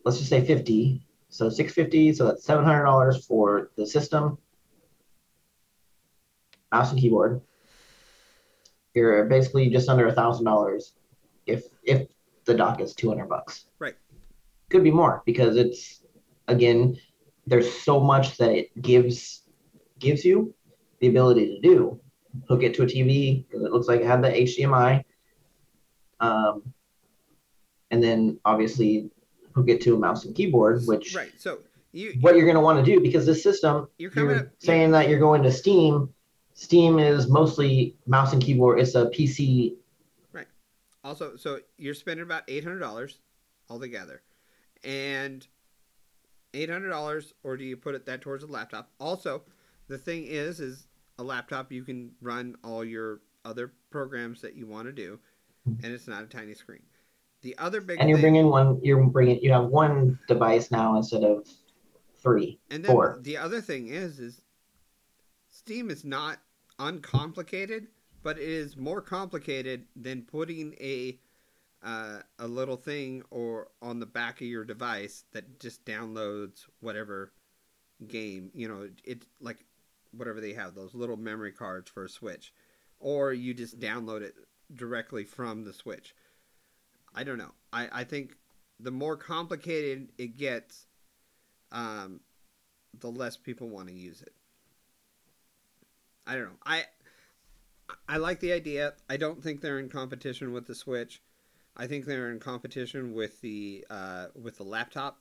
[0.05, 1.07] let's just say 50.
[1.29, 2.15] So 650.
[2.15, 4.39] So that's $700 for the system,
[6.73, 7.41] mouse and keyboard.
[8.93, 10.95] You're basically just under a thousand dollars
[11.47, 12.09] if if
[12.45, 13.67] the dock is 200 bucks.
[13.79, 13.95] Right.
[14.69, 16.03] Could be more because it's
[16.49, 16.97] again
[17.47, 19.43] there's so much that it gives
[20.01, 20.53] gives you
[20.99, 22.01] the ability to do.
[22.49, 25.05] Hook it to a TV because it looks like it had the HDMI.
[26.19, 26.74] Um,
[27.95, 29.09] and then obviously
[29.55, 31.33] hook it to a mouse and keyboard, which Right.
[31.39, 31.61] So
[31.93, 34.91] you what you're going to want to do because this system you're you're up saying
[34.91, 36.13] that you're going to Steam.
[36.55, 38.81] Steam is mostly mouse and keyboard.
[38.81, 39.75] It's a PC.
[40.33, 40.47] Right.
[41.03, 43.21] Also, so you're spending about eight hundred dollars
[43.71, 44.23] altogether,
[44.83, 45.47] and
[46.53, 48.91] eight hundred dollars, or do you put it that towards a laptop?
[48.99, 49.43] Also,
[49.89, 50.89] the thing is, is
[51.19, 55.19] a laptop you can run all your other programs that you want to do,
[55.69, 55.85] mm-hmm.
[55.85, 56.83] and it's not a tiny screen.
[57.45, 58.81] The other big And you're thing, bringing one.
[58.83, 59.39] You're bringing.
[59.43, 61.47] You have one device now instead of
[62.17, 62.59] three.
[62.71, 63.19] and then four.
[63.21, 64.41] the other thing is, is
[65.51, 66.39] Steam is not
[66.79, 67.89] uncomplicated,
[68.23, 71.19] but it is more complicated than putting a
[71.83, 77.31] uh, a little thing or on the back of your device that just downloads whatever
[78.09, 79.59] game you know it like
[80.13, 82.53] whatever they have those little memory cards for a switch
[82.99, 84.35] or you just download it
[84.75, 86.15] directly from the switch
[87.15, 88.37] i don't know i, I think
[88.81, 90.87] the more complicated it gets
[91.73, 92.21] um,
[93.01, 94.33] the less people want to use it
[96.27, 96.85] i don't know i
[98.09, 98.95] I like the idea.
[99.09, 101.21] I don't think they're in competition with the Switch.
[101.77, 105.19] I think they're in competition with the uh, with the laptop.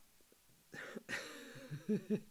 [1.90, 2.22] and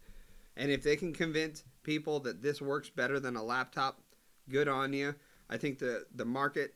[0.56, 4.00] if they can convince people that this works better than a laptop,
[4.48, 5.14] good on you.
[5.50, 6.74] I think the the market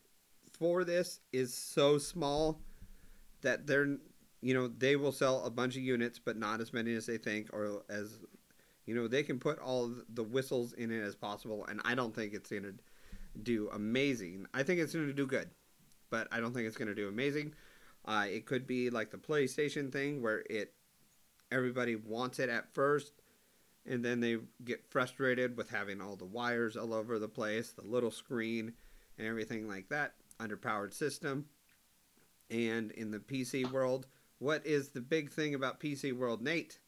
[0.53, 2.61] for this is so small
[3.47, 3.97] that they're
[4.43, 7.17] you know they will sell a bunch of units, but not as many as they
[7.19, 8.21] think, or as
[8.85, 11.65] you know they can put all the whistles in it as possible.
[11.69, 12.75] And I don't think it's gonna
[13.43, 14.47] do amazing.
[14.55, 15.51] I think it's going to do good,
[16.11, 17.55] but I don't think it's going to do amazing.
[18.05, 20.73] Uh, it could be like the PlayStation thing where it
[21.51, 23.13] everybody wants it at first,
[23.85, 27.87] and then they get frustrated with having all the wires all over the place, the
[27.87, 28.73] little screen,
[29.19, 30.15] and everything like that.
[30.41, 31.47] Underpowered system.
[32.51, 34.07] And in the PC world,
[34.39, 36.79] what is the big thing about PC world, Nate?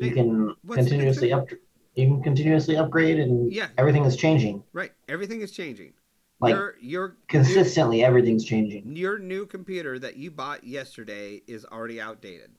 [0.00, 1.50] You can what's continuously up.
[1.94, 3.68] You can continuously upgrade, and Yeah.
[3.76, 4.64] everything is changing.
[4.72, 5.92] Right, everything is changing.
[6.40, 8.96] Like your your consistently, everything's changing.
[8.96, 12.52] your new computer that you bought yesterday is already outdated.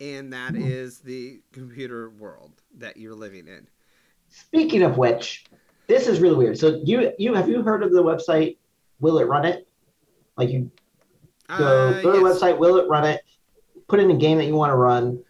[0.00, 0.62] And that hmm.
[0.62, 3.68] is the computer world that you're living in.
[4.28, 5.44] Speaking of which,
[5.92, 6.58] this is really weird.
[6.58, 8.56] So you you have you heard of the website?
[9.00, 9.68] Will it run it?
[10.38, 10.70] Like you
[11.48, 13.20] go Uh, go to the website, will it run it?
[13.88, 15.22] Put in a game that you want to run,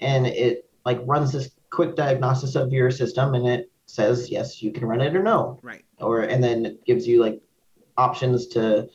[0.00, 4.72] and it like runs this quick diagnosis of your system, and it says yes, you
[4.72, 5.84] can run it or no, Right.
[6.00, 7.40] or and then it gives you like
[7.96, 8.88] options to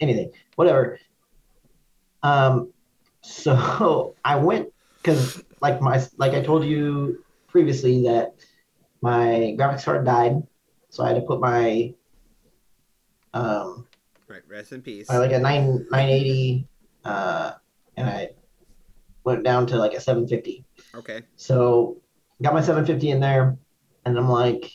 [0.00, 0.98] anything, whatever.
[2.24, 2.72] Um,
[3.20, 8.34] so I went because like my like I told you previously that
[9.04, 10.42] my graphics card died,
[10.88, 11.92] so I had to put my
[13.34, 13.86] um
[14.26, 14.40] Right.
[14.48, 15.10] Rest in peace.
[15.10, 16.66] I like a nine nine eighty,
[17.04, 17.52] uh,
[17.96, 18.30] and I
[19.22, 20.64] went down to like a seven fifty.
[20.94, 21.22] Okay.
[21.36, 22.00] So
[22.42, 23.58] got my seven fifty in there,
[24.06, 24.72] and I'm like,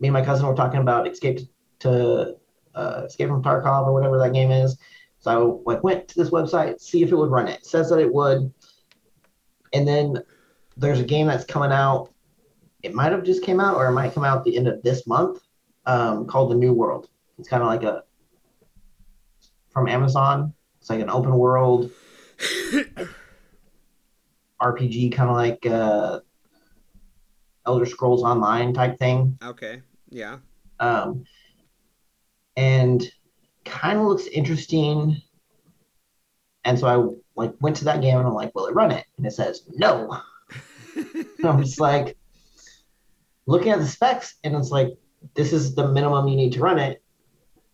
[0.00, 1.40] me and my cousin were talking about Escape
[1.80, 2.36] to
[2.74, 4.78] uh, Escape from Tarkov or whatever that game is.
[5.18, 7.58] So I like went to this website, see if it would run it.
[7.58, 8.52] It says that it would,
[9.72, 10.22] and then
[10.76, 12.13] there's a game that's coming out.
[12.84, 14.82] It might have just came out, or it might come out at the end of
[14.82, 15.40] this month,
[15.86, 17.08] um, called The New World.
[17.38, 18.04] It's kind of like a
[19.70, 20.52] from Amazon.
[20.80, 21.90] It's like an open world
[24.60, 26.20] RPG, kind of like uh,
[27.66, 29.38] Elder Scrolls Online type thing.
[29.42, 29.80] okay.
[30.10, 30.38] Yeah.
[30.78, 31.24] Um,
[32.56, 33.02] and
[33.64, 35.22] kind of looks interesting.
[36.64, 39.06] And so I like went to that game and I'm like, will it run it?
[39.16, 40.16] And it says no.
[41.44, 42.16] I'm just like
[43.46, 44.96] looking at the specs and it's like
[45.34, 47.02] this is the minimum you need to run it.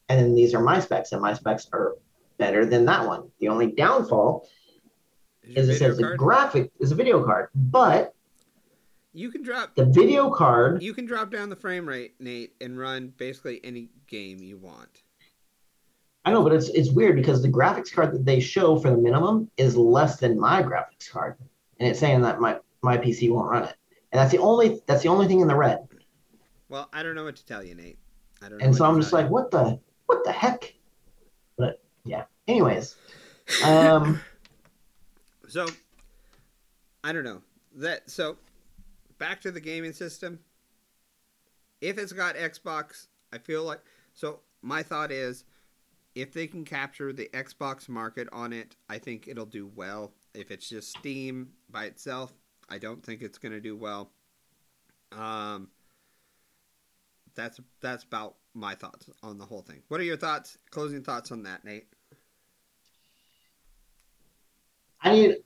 [0.09, 1.95] And then these are my specs, and my specs are
[2.39, 3.31] better than that one.
[3.39, 4.49] The only downfall
[5.45, 8.15] Is is it says the graphic is a video card, but
[9.13, 12.79] you can drop the video card you can drop down the frame rate, Nate, and
[12.79, 15.03] run basically any game you want.
[16.25, 18.97] I know, but it's it's weird because the graphics card that they show for the
[18.97, 21.37] minimum is less than my graphics card,
[21.79, 23.77] and it's saying that my my PC won't run it,
[24.13, 25.87] and that's the only that's the only thing in the red.
[26.69, 27.99] Well, I don't know what to tell you, Nate.
[28.43, 28.63] I don't.
[28.63, 30.75] And so I'm just like, what the what the heck?
[31.57, 32.25] But yeah.
[32.49, 32.97] Anyways,
[33.65, 34.21] um,
[35.51, 35.67] So,
[37.03, 37.43] I don't know
[37.75, 38.09] that.
[38.09, 38.37] So,
[39.19, 40.39] back to the gaming system.
[41.81, 43.81] If it's got Xbox, I feel like
[44.15, 44.41] so.
[44.63, 45.45] My thought is,
[46.15, 50.13] if they can capture the Xbox market on it, I think it'll do well.
[50.35, 52.33] If it's just Steam by itself,
[52.71, 54.11] I don't think it's going to do well.
[55.13, 55.69] Um,
[57.35, 59.83] that's that's about my thoughts on the whole thing.
[59.89, 60.59] What are your thoughts?
[60.71, 61.87] Closing thoughts on that, Nate?
[65.03, 65.37] I need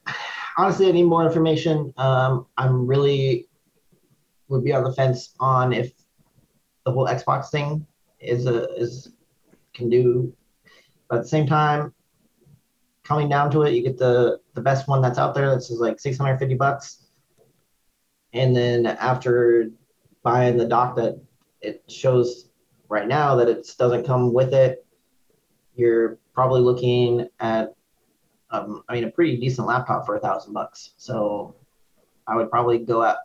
[0.59, 1.93] honestly, I need more information.
[1.97, 3.49] Um, I'm really
[4.49, 5.93] would be on the fence on if
[6.85, 7.87] the whole Xbox thing
[8.21, 9.13] is a is
[9.73, 10.33] can do,
[11.09, 11.93] but at the same time,
[13.03, 15.51] coming down to it, you get the the best one that's out there.
[15.51, 17.04] That's like 650 bucks,
[18.35, 19.71] and then after
[20.23, 21.21] buying the dock that
[21.63, 22.51] it shows
[22.89, 24.85] right now that it doesn't come with it,
[25.75, 27.75] you're probably looking at
[28.51, 30.95] um, I mean, a pretty decent laptop for a thousand bucks.
[30.97, 31.57] So
[32.27, 33.19] I would probably go at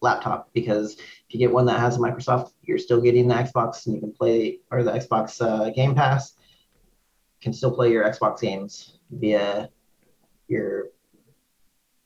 [0.00, 3.94] laptop because if you get one that has Microsoft, you're still getting the Xbox and
[3.94, 6.34] you can play or the Xbox uh, Game Pass
[7.40, 9.68] can still play your Xbox games via
[10.48, 10.88] your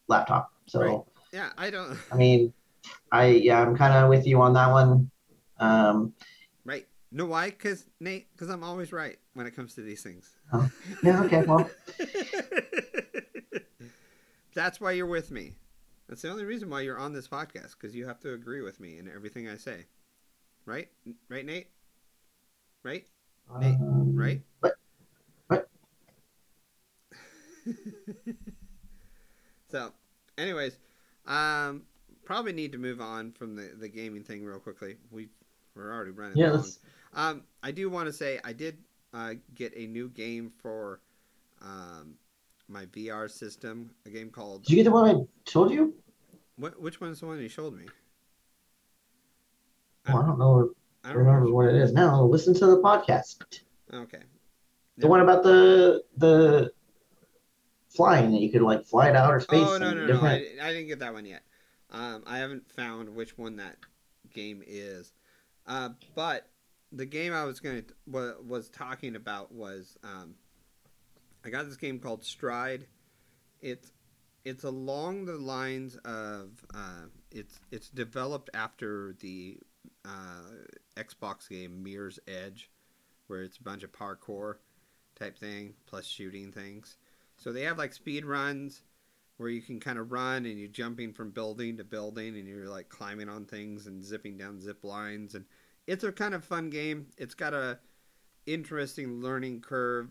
[0.07, 0.53] laptop.
[0.67, 1.01] So Right.
[1.33, 1.99] Yeah, I don't.
[2.13, 2.53] I mean,
[3.13, 5.11] I yeah, I'm kind of with you on that one.
[5.59, 6.15] Um,
[6.65, 6.87] Right.
[7.11, 7.51] No, why?
[7.51, 10.31] Because Nate, because I'm always right when it comes to these things.
[10.53, 10.71] Oh.
[11.03, 11.69] yeah, okay, well,
[14.55, 15.55] That's why you're with me.
[16.09, 18.81] That's the only reason why you're on this podcast because you have to agree with
[18.81, 19.87] me in everything I say.
[20.67, 20.89] Right?
[21.29, 21.69] Right, Nate?
[22.83, 23.07] Right?
[23.61, 24.43] Nate, um, Right?
[24.61, 24.75] What?
[25.47, 25.69] What?
[29.71, 29.93] so,
[30.37, 30.77] anyways,
[31.29, 31.83] um,
[32.25, 34.97] probably need to move on from the, the gaming thing real quickly.
[35.11, 35.29] We
[35.77, 36.67] we're already running Yeah, long.
[37.15, 38.79] Um, I do want to say I did
[39.15, 41.01] uh, get a new game for
[41.63, 42.15] um,
[42.69, 43.91] my VR system.
[44.07, 45.95] A game called Did you get the one I told you?
[46.57, 46.81] what?
[46.81, 47.85] Which one's the one you showed me?
[50.09, 50.71] Oh, I don't know.
[51.05, 52.23] I I don't remember what it is now.
[52.25, 53.61] Listen to the podcast.
[53.93, 54.23] Okay.
[54.97, 56.73] The one about the the
[57.89, 59.67] flying that you could like fly it out or space.
[59.67, 60.21] Oh no no no!
[60.21, 61.43] I, I didn't get that one yet.
[61.91, 63.77] Um, I haven't found which one that
[64.33, 65.13] game is.
[65.67, 66.49] Uh, but
[66.93, 70.35] the game I was going to wa- was talking about was um,
[71.45, 72.87] I got this game called Stride.
[73.61, 73.93] It's
[74.45, 79.59] it's along the lines of uh, it's it's developed after the
[80.05, 80.53] uh,
[80.97, 82.71] Xbox game Mirror's Edge,
[83.27, 84.57] where it's a bunch of parkour
[85.19, 86.97] type thing plus shooting things.
[87.39, 88.83] So they have like speed runs
[89.39, 92.69] where you can kind of run and you're jumping from building to building and you're
[92.69, 95.45] like climbing on things and zipping down zip lines and
[95.87, 97.07] it's a kind of fun game.
[97.17, 97.79] It's got a
[98.47, 100.09] interesting learning curve.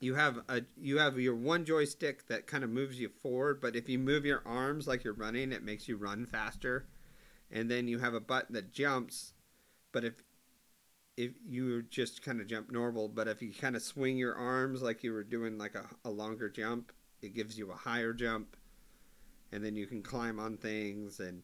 [0.00, 3.76] You have a you have your one joystick that kind of moves you forward, but
[3.76, 6.86] if you move your arms like you're running, it makes you run faster.
[7.50, 9.32] And then you have a button that jumps,
[9.92, 10.14] but if
[11.20, 14.80] if you just kind of jump normal, but if you kind of swing your arms
[14.80, 18.56] like you were doing like a, a longer jump, it gives you a higher jump.
[19.52, 21.42] And then you can climb on things and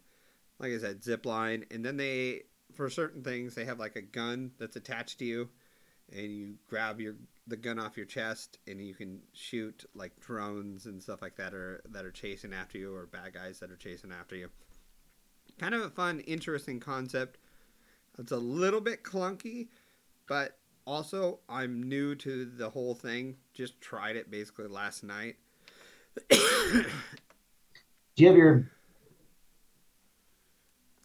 [0.59, 1.67] like I said, zip line.
[1.71, 5.49] And then they for certain things they have like a gun that's attached to you
[6.11, 7.17] and you grab your
[7.47, 11.53] the gun off your chest and you can shoot like drones and stuff like that
[11.53, 14.49] are that are chasing after you or bad guys that are chasing after you.
[15.59, 17.39] Kind of a fun, interesting concept.
[18.19, 19.69] It's a little bit clunky,
[20.27, 23.37] but also I'm new to the whole thing.
[23.53, 25.37] Just tried it basically last night.
[26.31, 26.37] Do
[28.17, 28.71] you have your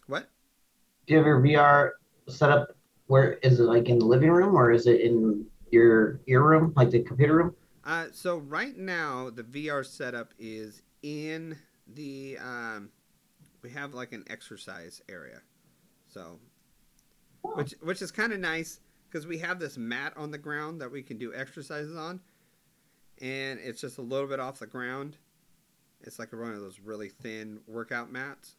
[0.06, 0.30] what?
[1.06, 1.90] Do you have your VR
[2.28, 2.76] set up?
[3.06, 3.64] Where is it?
[3.64, 7.36] Like in the living room, or is it in your your room, like the computer
[7.36, 7.54] room?
[7.84, 11.58] Uh, so right now the VR setup is in
[11.94, 12.90] the um,
[13.62, 15.42] we have like an exercise area,
[16.08, 16.38] so
[17.42, 20.90] which which is kind of nice because we have this mat on the ground that
[20.90, 22.20] we can do exercises on,
[23.20, 25.16] and it's just a little bit off the ground.
[26.00, 28.56] It's like one of those really thin workout mats.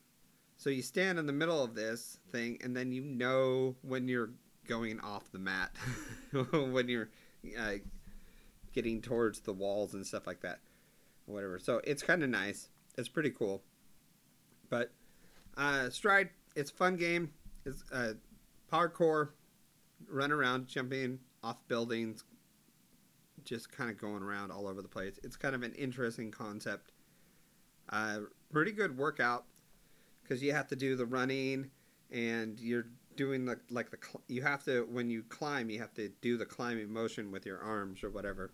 [0.57, 4.29] So you stand in the middle of this thing, and then you know when you're
[4.67, 5.71] going off the mat,
[6.51, 7.09] when you're
[7.59, 7.73] uh,
[8.73, 10.59] getting towards the walls and stuff like that,
[11.25, 11.59] whatever.
[11.59, 12.69] So it's kind of nice.
[12.97, 13.61] It's pretty cool.
[14.69, 14.91] But
[15.57, 17.31] uh, Stride, it's fun game.
[17.65, 18.13] It's uh,
[18.73, 19.29] parkour,
[20.09, 22.23] run around, jumping off buildings,
[23.45, 25.19] just kind of going around all over the place.
[25.23, 26.91] It's kind of an interesting concept.
[27.89, 28.19] Uh,
[28.51, 29.45] pretty good workout
[30.23, 31.69] because you have to do the running
[32.11, 33.97] and you're doing the like the
[34.27, 37.59] you have to when you climb you have to do the climbing motion with your
[37.59, 38.51] arms or whatever.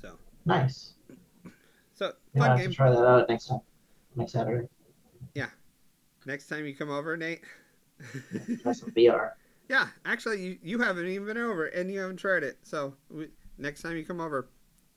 [0.00, 0.94] So Nice.
[1.94, 2.72] so Yeah, fun game.
[2.72, 3.60] try that out next time.
[4.16, 4.66] Next Saturday.
[5.34, 5.50] Yeah,
[6.24, 7.42] next time you come over, Nate.
[8.62, 9.32] Try some VR.
[9.68, 12.58] yeah, actually, you, you haven't even been over and you haven't tried it.
[12.62, 13.28] So we,
[13.58, 14.48] next time you come over,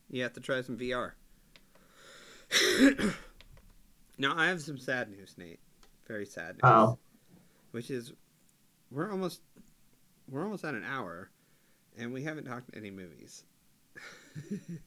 [0.10, 1.14] you have to try some VR.
[4.18, 5.60] now I have some sad news, Nate.
[6.08, 6.62] Very sad news.
[6.64, 6.98] Oh.
[7.72, 8.14] Which is,
[8.92, 9.42] we're almost,
[10.30, 11.30] we're almost at an hour,
[11.98, 13.44] and we haven't talked any movies.
[14.50, 14.80] and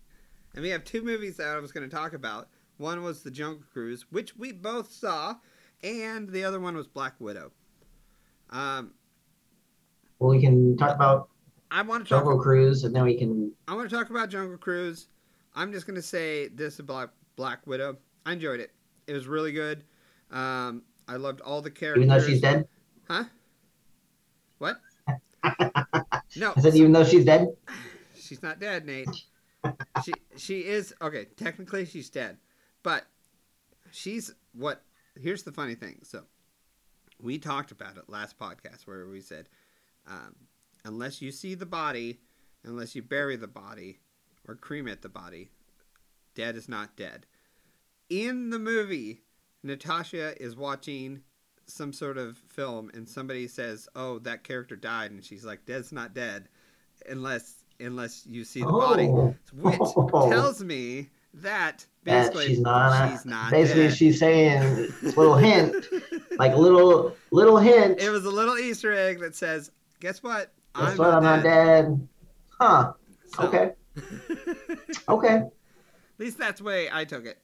[0.57, 2.49] we have two movies that I was going to talk about.
[2.79, 5.37] One was The Jungle Cruise, which we both saw,
[5.85, 7.53] and the other one was Black Widow.
[8.53, 8.93] Um,
[10.19, 11.29] Well, we can talk about
[11.71, 12.23] I want to talk.
[12.25, 13.51] Jungle Cruise, and then we can.
[13.67, 15.09] I want to talk about Jungle Cruise.
[15.55, 17.97] I'm just gonna say this about Black Widow.
[18.27, 18.71] I enjoyed it.
[19.07, 19.85] It was really good.
[20.31, 22.05] Um, I loved all the characters.
[22.05, 22.69] Even though she's dead.
[23.09, 23.25] Huh?
[24.59, 24.81] What?
[26.37, 27.49] no, I said even though she's dead.
[28.15, 29.09] she's not dead, Nate.
[30.05, 31.27] she she is okay.
[31.37, 32.37] Technically, she's dead,
[32.83, 33.05] but
[33.91, 34.83] she's what?
[35.21, 36.01] Here's the funny thing.
[36.03, 36.23] So,
[37.23, 39.49] we talked about it last podcast where we said,
[40.09, 40.35] um,
[40.85, 42.19] unless you see the body,
[42.65, 44.01] unless you bury the body
[44.49, 45.51] or cremate the body,
[46.35, 47.27] dead is not dead.
[48.11, 49.23] In the movie,
[49.63, 51.23] Natasha is watching
[51.67, 55.93] some sort of film and somebody says, "Oh, that character died," and she's like, "Dead's
[55.93, 56.49] not dead,"
[57.09, 59.35] unless unless you see the body, Oh.
[59.55, 60.29] which Oh.
[60.31, 63.11] tells me that That basically she's not.
[63.13, 63.97] she's not basically, dead.
[63.97, 65.87] she's saying little hint,
[66.43, 68.01] like a little little hint.
[68.01, 69.71] it was a little Easter egg that says,
[70.01, 70.53] "Guess what?
[70.77, 71.15] Guess what?
[71.15, 72.09] I'm not dead.
[72.59, 72.95] Huh.
[73.27, 73.73] So- Okay.
[75.09, 75.35] Okay.
[75.37, 75.51] At
[76.19, 77.39] least that's the way I took it.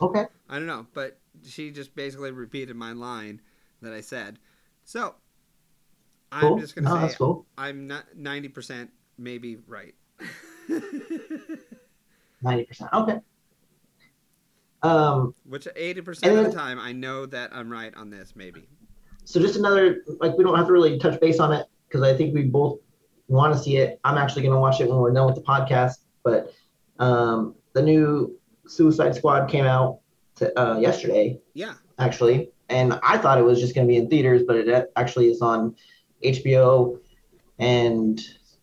[0.00, 0.24] Okay.
[0.48, 3.40] I don't know, but she just basically repeated my line
[3.82, 4.38] that I said.
[4.84, 5.14] So
[6.30, 7.46] I'm just gonna no, say cool.
[7.56, 9.94] I'm not ninety percent maybe right.
[12.42, 12.92] Ninety percent.
[12.92, 13.20] Okay.
[14.82, 15.34] Um.
[15.44, 18.68] Which eighty percent of the time I know that I'm right on this, maybe.
[19.24, 22.16] So just another like we don't have to really touch base on it because I
[22.16, 22.80] think we both
[23.28, 24.00] want to see it.
[24.04, 25.98] I'm actually going to watch it when we're done with the podcast.
[26.24, 26.52] But
[26.98, 30.00] um, the new Suicide Squad came out
[30.36, 31.74] to, uh, yesterday, Yeah.
[31.98, 35.28] actually, and I thought it was just going to be in theaters, but it actually
[35.30, 35.74] is on
[36.24, 36.98] HBO.
[37.58, 38.20] And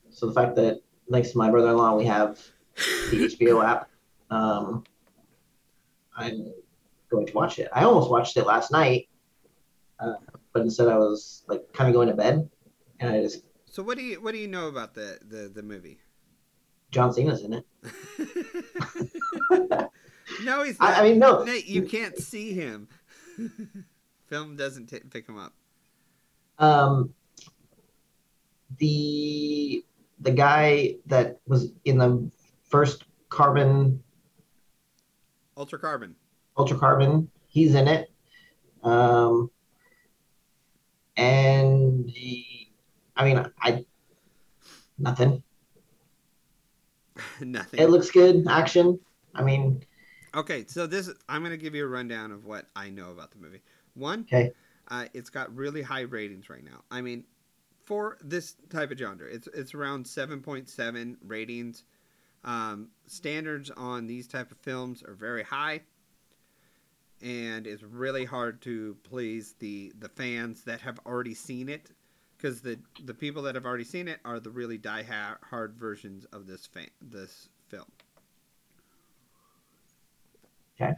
[0.09, 2.39] so the fact that thanks to my brother-in-law, we have
[3.11, 3.89] the HBO app.
[4.30, 4.84] Um,
[6.20, 6.53] I'm
[7.09, 7.70] going to watch it.
[7.74, 9.07] I almost watched it last night,
[9.99, 10.15] uh,
[10.53, 12.49] but instead I was like kind of going to bed,
[12.99, 15.63] and I just So what do you what do you know about the the, the
[15.63, 15.99] movie?
[16.91, 17.65] John Cena's in it.
[20.43, 20.97] no, he's not.
[20.97, 22.89] I, mean, no, Nate, you can't see him.
[24.28, 25.53] Film doesn't t- pick him up.
[26.57, 27.13] um,
[28.78, 29.86] the
[30.20, 32.30] the guy that was in the
[32.67, 34.03] first Carbon
[35.60, 36.16] Altered Carbon.
[36.55, 38.10] Altered Carbon, he's in it.
[38.82, 39.51] Um,
[41.18, 42.45] and the,
[43.18, 43.86] I mean, I
[44.97, 45.43] nothing.
[47.41, 47.82] Nothing.
[47.82, 48.97] It looks good, action.
[49.36, 49.84] I mean,
[50.34, 53.32] Okay, so this I'm going to give you a rundown of what I know about
[53.32, 53.62] the movie.
[53.95, 54.51] One, Okay.
[54.88, 56.84] uh, it's got really high ratings right now.
[56.89, 57.26] I mean,
[57.84, 61.84] for this type of genre, it's it's around 7.7 ratings.
[62.44, 65.82] Um, standards on these type of films are very high,
[67.22, 71.90] and it's really hard to please the the fans that have already seen it,
[72.38, 75.06] because the the people that have already seen it are the really die
[75.42, 77.86] hard versions of this fan this film.
[80.82, 80.96] Okay.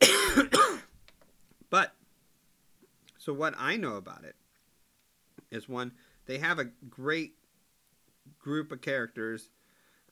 [1.70, 1.92] but
[3.18, 4.36] so what I know about it
[5.50, 5.92] is one
[6.26, 7.34] they have a great
[8.38, 9.50] group of characters.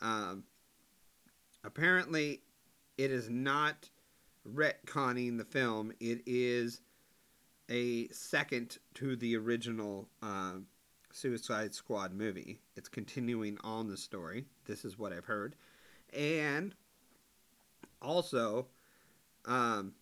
[0.01, 0.45] Um,
[1.65, 2.43] apparently,
[2.97, 3.89] it is not
[4.49, 5.93] retconning the film.
[6.01, 6.81] It is
[7.71, 10.67] a second to the original um,
[11.11, 12.61] Suicide Squad movie.
[12.77, 14.45] It's continuing on the story.
[14.67, 15.57] This is what I've heard,
[16.13, 16.75] and
[18.03, 18.67] also,
[19.47, 19.95] um,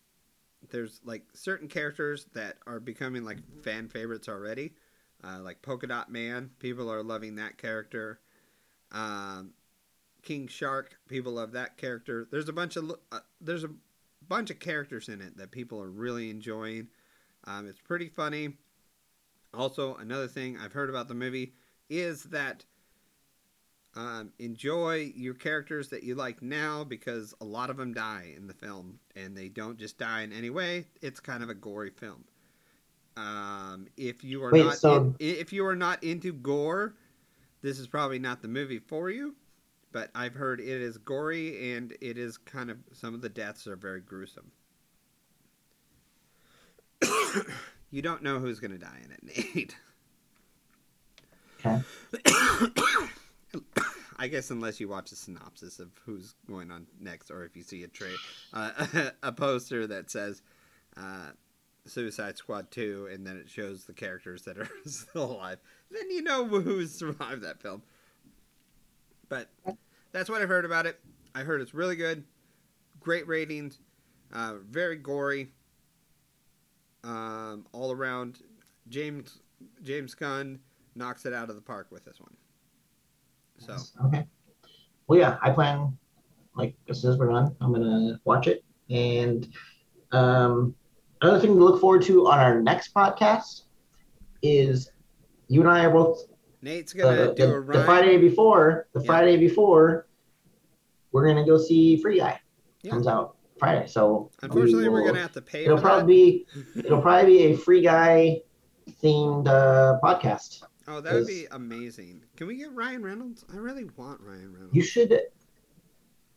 [0.69, 4.73] there's like certain characters that are becoming like fan favorites already.
[5.23, 8.19] Uh, like Polka Dot Man, people are loving that character.
[8.91, 9.53] Um,
[10.23, 12.27] King Shark, people love that character.
[12.31, 13.69] There's a bunch of uh, there's a
[14.27, 16.87] bunch of characters in it that people are really enjoying.
[17.45, 18.53] Um, it's pretty funny.
[19.53, 21.53] Also, another thing I've heard about the movie
[21.89, 22.65] is that
[23.95, 28.47] um, enjoy your characters that you like now because a lot of them die in
[28.47, 30.85] the film, and they don't just die in any way.
[31.01, 32.23] It's kind of a gory film.
[33.15, 36.95] Um, if you are Wait, not so- in- if you are not into gore,
[37.61, 39.35] this is probably not the movie for you.
[39.93, 43.67] But I've heard it is gory and it is kind of some of the deaths
[43.67, 44.51] are very gruesome.
[47.91, 49.23] you don't know who's going to die in it,
[49.55, 49.77] Nate.
[51.65, 51.81] Okay.
[54.17, 57.63] I guess unless you watch a synopsis of who's going on next, or if you
[57.63, 58.07] see a tra-
[58.53, 60.41] uh, a poster that says
[60.97, 61.31] uh,
[61.85, 65.59] Suicide Squad Two, and then it shows the characters that are still alive,
[65.91, 67.81] then you know who's survived that film.
[69.29, 69.49] But
[70.13, 70.99] that's what I've heard about it.
[71.35, 72.23] I heard it's really good,
[72.99, 73.79] great ratings,
[74.31, 75.51] uh, very gory,
[77.03, 78.39] um, all around.
[78.87, 79.39] James
[79.81, 80.59] James Gunn
[80.95, 82.35] knocks it out of the park with this one.
[83.57, 84.25] So Okay.
[85.07, 85.97] Well, yeah, I plan
[86.55, 88.63] like as soon as we're done, I'm gonna watch it.
[88.89, 89.47] And
[90.11, 90.75] um,
[91.21, 93.63] another thing to look forward to on our next podcast
[94.43, 94.91] is
[95.47, 96.25] you and I are both
[96.63, 97.83] Nate's gonna the, do the- a the.
[97.83, 98.87] Friday before.
[98.93, 99.05] The Yeah.
[99.05, 100.07] Friday before,
[101.11, 102.39] we're gonna go see Free Guy.
[102.81, 102.91] Yeah.
[102.91, 105.65] Comes out Friday, so we Unfortunately, we're gonna have to pay.
[105.65, 108.41] It'll for probably be it'll probably be a Free Guy
[109.01, 110.63] themed uh, podcast.
[110.87, 112.23] Oh, that would be amazing.
[112.35, 113.45] Can we get Ryan Reynolds?
[113.53, 114.75] I really want Ryan Reynolds.
[114.75, 115.17] You should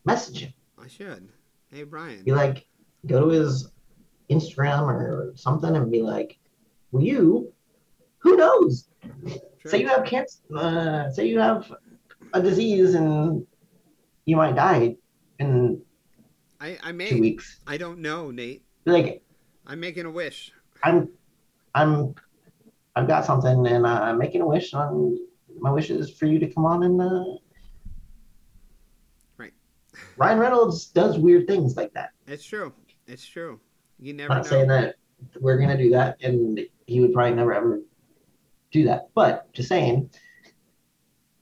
[0.05, 0.53] message him.
[0.79, 1.29] I should.
[1.73, 2.23] Hey, Brian.
[2.23, 2.67] be like,
[3.07, 3.71] go to his
[4.31, 6.39] Instagram or something and be like,
[6.93, 7.53] will you,
[8.19, 8.89] who knows?
[9.27, 9.71] Sure.
[9.71, 11.73] Say you have cancer, uh, say you have
[12.33, 13.47] a disease and
[14.25, 14.97] you might die
[15.39, 15.83] in
[16.61, 17.21] I, I two may.
[17.21, 17.61] weeks.
[17.67, 18.63] I don't know, Nate.
[18.85, 19.23] Like,
[19.67, 20.53] I'm making a wish.
[20.83, 21.09] I'm,
[21.75, 22.15] I'm,
[22.95, 25.19] I've got something and uh, I'm making a wish on
[25.59, 27.25] my wish is for you to come on and, uh,
[29.39, 29.53] Right.
[30.17, 32.11] Ryan Reynolds does weird things like that.
[32.27, 32.73] It's true.
[33.07, 33.61] It's true.
[33.99, 34.51] You I'm never not know.
[34.51, 34.97] saying that
[35.41, 37.81] we're gonna do that, and he would probably never ever
[38.71, 39.09] do that.
[39.15, 40.11] But just saying,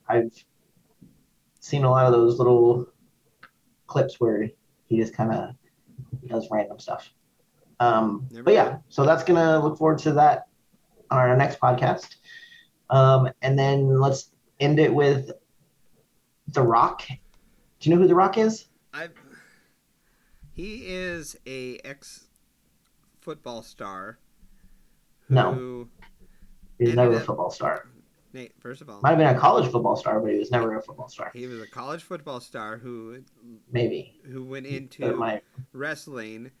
[0.07, 0.33] I've
[1.59, 2.87] seen a lot of those little
[3.87, 4.49] clips where
[4.85, 5.55] he just kind of
[6.27, 7.09] does random stuff.
[7.79, 10.47] Um, but yeah, so that's gonna look forward to that
[11.11, 12.15] on our next podcast.
[12.89, 15.31] Um, and then let's end it with
[16.49, 17.03] The Rock.
[17.07, 18.67] Do you know who The Rock is?
[18.93, 19.11] I've.
[20.53, 22.27] He is a ex
[23.19, 24.19] football star.
[25.27, 25.87] No.
[26.79, 27.87] He's Ended never a up- football star.
[28.33, 30.75] Nate, first of all, Might have been a college football star, but he was never
[30.75, 31.31] a football star.
[31.33, 33.23] he was a college football star who
[33.71, 34.19] Maybe.
[34.29, 36.51] who went But into wrestling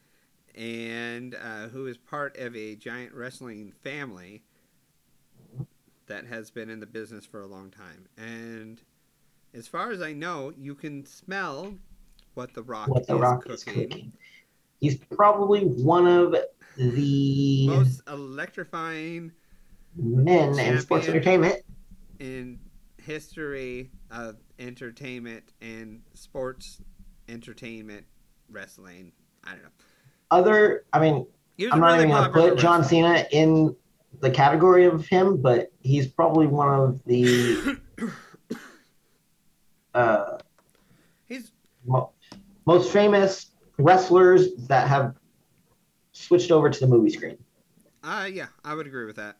[0.55, 4.43] and uh, who is part of a giant wrestling family
[6.07, 8.05] that has been in the business for a long time.
[8.17, 8.81] And
[9.53, 11.73] as far as I know, you can smell
[12.35, 13.53] what the Rock, what the is, Rock cooking.
[13.53, 14.13] is cooking.
[14.79, 16.35] He's probably one of
[16.77, 19.33] the Most electrifying
[19.95, 21.61] men in sports entertainment.
[22.19, 22.59] in
[23.01, 26.81] history of entertainment and sports
[27.29, 28.05] entertainment
[28.49, 29.11] wrestling.
[29.43, 29.69] I don't know.
[30.31, 31.27] Other, I mean,
[31.57, 32.83] He was I'm not really even gonna put John.
[32.83, 33.75] Cena in
[34.21, 37.77] the category of him, but he's probably one of the
[39.93, 40.37] uh,
[41.27, 41.51] He's
[41.85, 42.11] mo-
[42.65, 45.15] most famous wrestlers that have
[46.11, 47.37] switched over to the movie screen.
[48.03, 49.37] uh yeah, I would agree with that.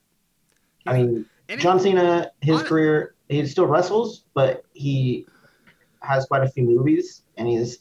[0.85, 5.27] I mean, And John Cena, his Hon- career, he still wrestles, but he
[6.01, 7.79] has quite a few movies, and he's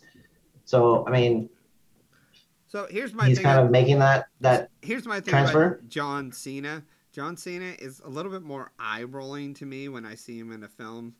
[0.65, 1.07] so.
[1.07, 1.49] I mean,
[2.67, 3.45] so here's my he's thing.
[3.45, 5.81] kind about- of making that that here's my thing transfer.
[5.89, 6.83] John Cena.
[7.13, 10.51] John Cena is a little bit more eye rolling to me when I see him
[10.51, 11.15] in a film.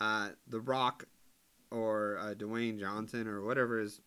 [0.00, 1.04] Uh, the Rock
[1.70, 4.00] or uh, Dwayne Johnson or whatever his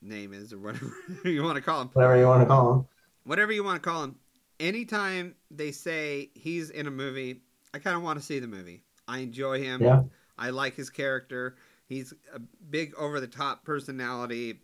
[0.00, 0.92] name is or whatever
[1.24, 1.88] you want to call him.
[1.94, 2.86] whatever you want to call him.
[3.24, 4.14] whatever you want to call him,
[4.60, 7.40] anytime they say he's in a movie,
[7.72, 8.82] I kind of want to see the movie.
[9.06, 9.82] I enjoy him.
[9.82, 10.02] Yeah.
[10.38, 11.56] I like his character.
[11.86, 14.60] He's a big over the top personality,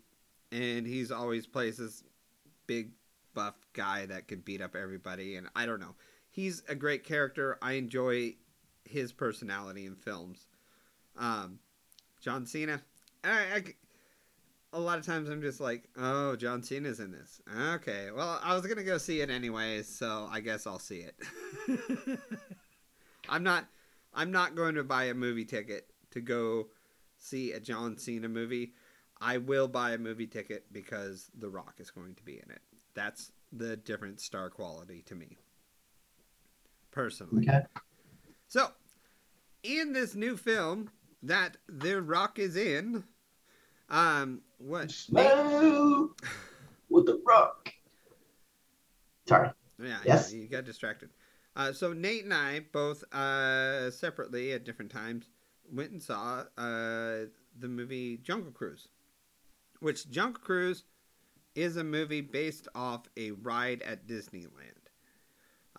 [0.51, 2.03] and he's always plays this
[2.67, 2.91] big
[3.33, 5.35] buff guy that can beat up everybody.
[5.35, 5.95] And I don't know.
[6.29, 7.57] He's a great character.
[7.61, 8.35] I enjoy
[8.85, 10.47] his personality in films.
[11.17, 11.59] Um,
[12.21, 12.81] John Cena.
[13.23, 13.63] I, I,
[14.73, 17.41] a lot of times I'm just like, oh, John Cena's in this.
[17.75, 21.15] Okay, well, I was gonna go see it anyways, so I guess I'll see it.
[23.29, 23.67] I'm not,
[24.13, 26.67] I'm not going to buy a movie ticket to go
[27.17, 28.73] see a John Cena movie.
[29.19, 32.61] I will buy a movie ticket because The Rock is going to be in it.
[32.93, 35.37] That's the different star quality to me,
[36.91, 37.47] personally.
[37.47, 37.61] Okay.
[38.47, 38.69] So,
[39.63, 40.89] in this new film
[41.23, 43.03] that The Rock is in,
[43.91, 44.89] um, what?
[44.89, 46.09] Smell
[46.89, 47.71] with the rock.
[49.27, 49.49] Sorry.
[49.81, 50.33] Yeah, Yes.
[50.33, 51.09] yeah, you got distracted.
[51.55, 55.25] Uh, so Nate and I both uh, separately at different times
[55.71, 57.25] went and saw uh,
[57.59, 58.87] the movie Jungle Cruise,
[59.79, 60.83] which Jungle Cruise
[61.55, 64.47] is a movie based off a ride at Disneyland.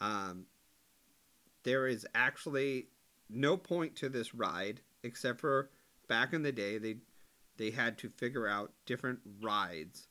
[0.01, 0.47] Um,
[1.63, 2.89] there is actually
[3.31, 5.71] no point to this ride except for
[6.09, 6.97] back in the day they
[7.63, 10.09] they had to figure out different rides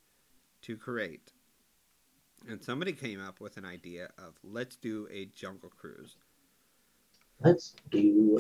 [0.62, 1.34] to create.
[2.48, 6.16] And somebody came up with an idea of let's do a jungle cruise.
[7.44, 8.40] Let's do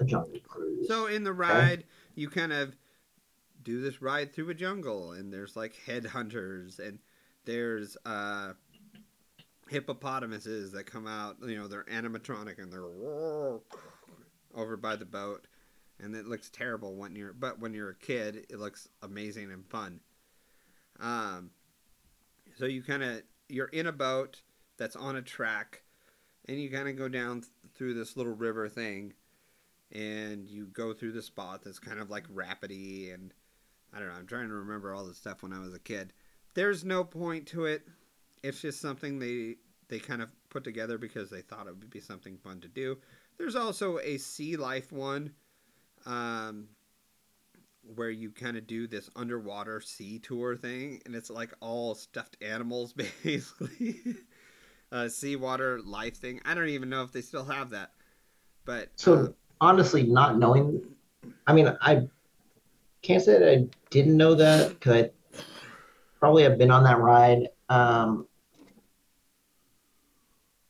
[0.00, 0.88] a jungle cruise.
[0.88, 1.84] So in the ride,
[2.14, 2.74] you kind of
[3.62, 6.98] do this ride through a jungle, and there's like headhunters, and
[7.44, 8.54] there's uh,
[9.68, 11.36] hippopotamuses that come out.
[11.44, 12.86] You know, they're animatronic, and they're
[14.54, 15.46] over by the boat,
[16.02, 17.32] and it looks terrible when you're.
[17.32, 20.00] But when you're a kid, it looks amazing and fun.
[20.98, 21.50] Um,
[22.58, 24.42] so you kind of you're in a boat
[24.76, 25.82] that's on a track,
[26.46, 29.14] and you kind of go down th- through this little river thing
[29.92, 33.32] and you go through the spot that's kind of like rapidy and
[33.92, 34.14] I don't know.
[34.14, 36.12] I'm trying to remember all the stuff when I was a kid.
[36.54, 37.82] There's no point to it.
[38.42, 39.56] It's just something they
[39.88, 42.98] they kind of put together because they thought it would be something fun to do.
[43.38, 45.32] There's also a sea life one,
[46.06, 46.68] um,
[47.94, 52.36] where you kind of do this underwater sea tour thing, and it's like all stuffed
[52.42, 52.92] animals
[53.24, 54.00] basically.
[54.92, 56.40] uh, seawater life thing.
[56.44, 57.92] I don't even know if they still have that,
[58.64, 59.28] but So uh,
[59.60, 60.82] honestly, not knowing,
[61.46, 62.08] I mean, I
[63.02, 65.10] can't say that I didn't know that because I
[66.18, 68.26] probably have been on that ride um,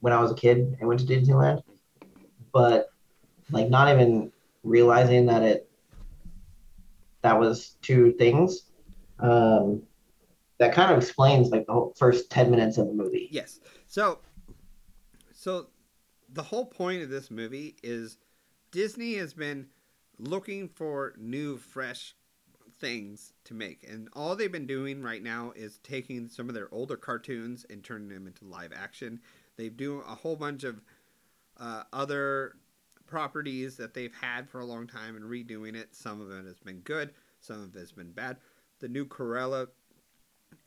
[0.00, 1.62] when I was a kid and went to Disneyland,
[2.52, 2.90] but
[3.50, 4.32] like not even
[4.62, 5.70] realizing that it
[7.22, 8.64] that was two things.
[9.18, 9.82] Um,
[10.58, 13.28] that kind of explains like the whole first ten minutes of the movie.
[13.30, 13.60] Yes.
[13.86, 14.18] So,
[15.32, 15.68] so
[16.32, 18.18] the whole point of this movie is
[18.70, 19.66] Disney has been
[20.18, 22.14] looking for new, fresh
[22.78, 26.72] things to make, and all they've been doing right now is taking some of their
[26.72, 29.20] older cartoons and turning them into live action.
[29.56, 30.80] They do a whole bunch of
[31.58, 32.56] uh, other
[33.10, 35.94] properties that they've had for a long time and redoing it.
[35.94, 38.38] Some of it has been good, some of it has been bad.
[38.78, 39.68] The new Corella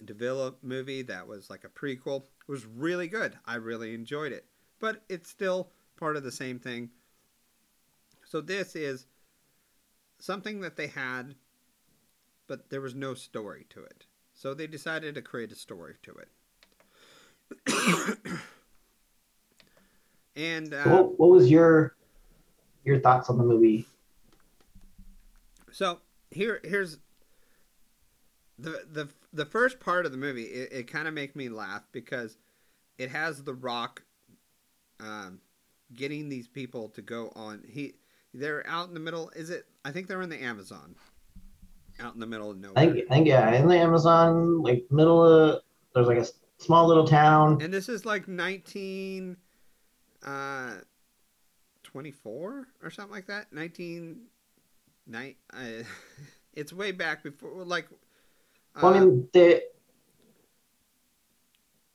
[0.06, 3.38] Davila movie that was like a prequel was really good.
[3.46, 4.46] I really enjoyed it.
[4.80, 6.90] But it's still part of the same thing.
[8.26, 9.08] So this is
[10.20, 11.36] something that they had
[12.48, 14.06] but there was no story to it.
[14.34, 16.30] So they decided to create a story to it.
[20.36, 21.96] and uh, What, what was your
[22.84, 23.88] your thoughts on the movie?
[25.72, 26.00] So
[26.32, 26.98] here, here's
[28.60, 30.44] the the the first part of the movie.
[30.44, 32.38] It, it kind of makes me laugh because
[32.98, 34.04] it has The Rock,
[35.00, 35.40] um,
[35.94, 37.64] getting these people to go on.
[37.68, 37.96] He
[38.34, 39.32] they're out in the middle.
[39.36, 39.66] Is it?
[39.86, 40.96] I think they're in the Amazon,
[42.00, 42.78] out in the middle of nowhere.
[42.78, 45.62] I think, I think yeah, in the Amazon, like middle of
[45.94, 46.28] there's like a
[46.58, 47.62] small little town.
[47.62, 49.38] and this is like nineteen,
[50.26, 50.76] uh,
[51.94, 53.54] twenty four or something like that.
[53.54, 54.24] Nineteen,
[55.08, 55.36] nine.
[55.54, 55.84] Uh,
[56.54, 57.88] it's way back before like.
[58.82, 59.62] Well, I uh, mean, they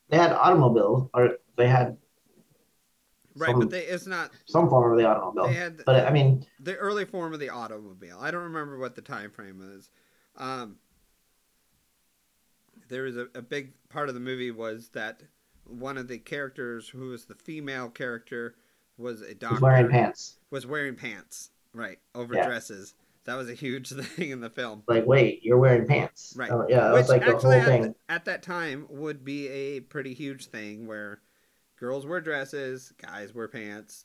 [0.08, 1.98] they had automobiles, or they had
[3.36, 4.30] right, some, but they, it's not.
[4.46, 5.48] some form of the automobile.
[5.48, 8.18] They had But I mean, the early form of the automobile.
[8.20, 9.90] I don't remember what the time frame is.
[10.36, 10.76] Um,
[12.88, 15.22] there was a, a big part of the movie was that
[15.64, 18.54] one of the characters, who was the female character,
[18.98, 19.54] was a doctor.
[19.54, 20.38] was wearing pants.
[20.50, 22.46] Was wearing pants, right, over Yeah.
[22.46, 22.94] dresses.
[23.24, 24.82] That was a huge thing in the film.
[24.86, 26.34] Like, wait, you're wearing pants.
[26.36, 26.50] Right.
[26.50, 30.14] Uh, yeah, Which was like actually whole at, at that time would be a pretty
[30.14, 31.20] huge thing where
[31.78, 34.04] girls wear dresses, guys wear pants.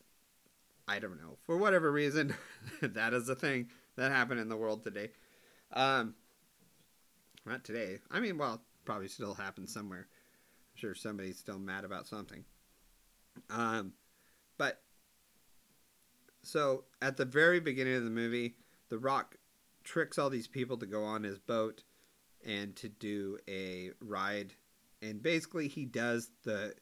[0.88, 1.38] I don't know.
[1.44, 2.36] For whatever reason,
[2.82, 5.12] that is a thing that happened in the world today.
[5.72, 6.14] Um,
[7.46, 8.00] not today.
[8.12, 10.08] I mean, well, probably still happens somewhere.
[10.10, 12.44] I'm sure somebody's still mad about something.
[13.50, 13.94] Um,
[16.44, 18.56] so at the very beginning of the movie,
[18.90, 19.38] The Rock
[19.84, 21.84] tricks all these people to go on his boat
[22.46, 24.54] and to do a ride.
[25.02, 26.74] And basically, he does the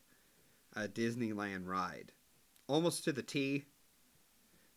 [0.75, 2.11] uh, Disneyland ride
[2.67, 3.65] almost to the T,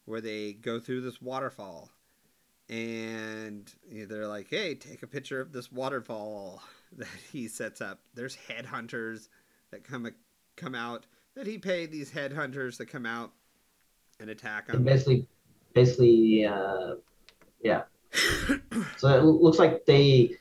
[0.05, 1.91] where they go through this waterfall.
[2.69, 6.63] And they're like, hey, take a picture of this waterfall
[6.97, 8.01] that he sets up.
[8.15, 9.29] There's headhunters
[9.71, 10.09] that come
[10.57, 13.33] come out that he paid these headhunters to come out
[14.21, 15.27] and attack And basically,
[15.75, 16.95] basically, uh,
[17.63, 17.83] yeah.
[18.97, 20.37] So it looks like they.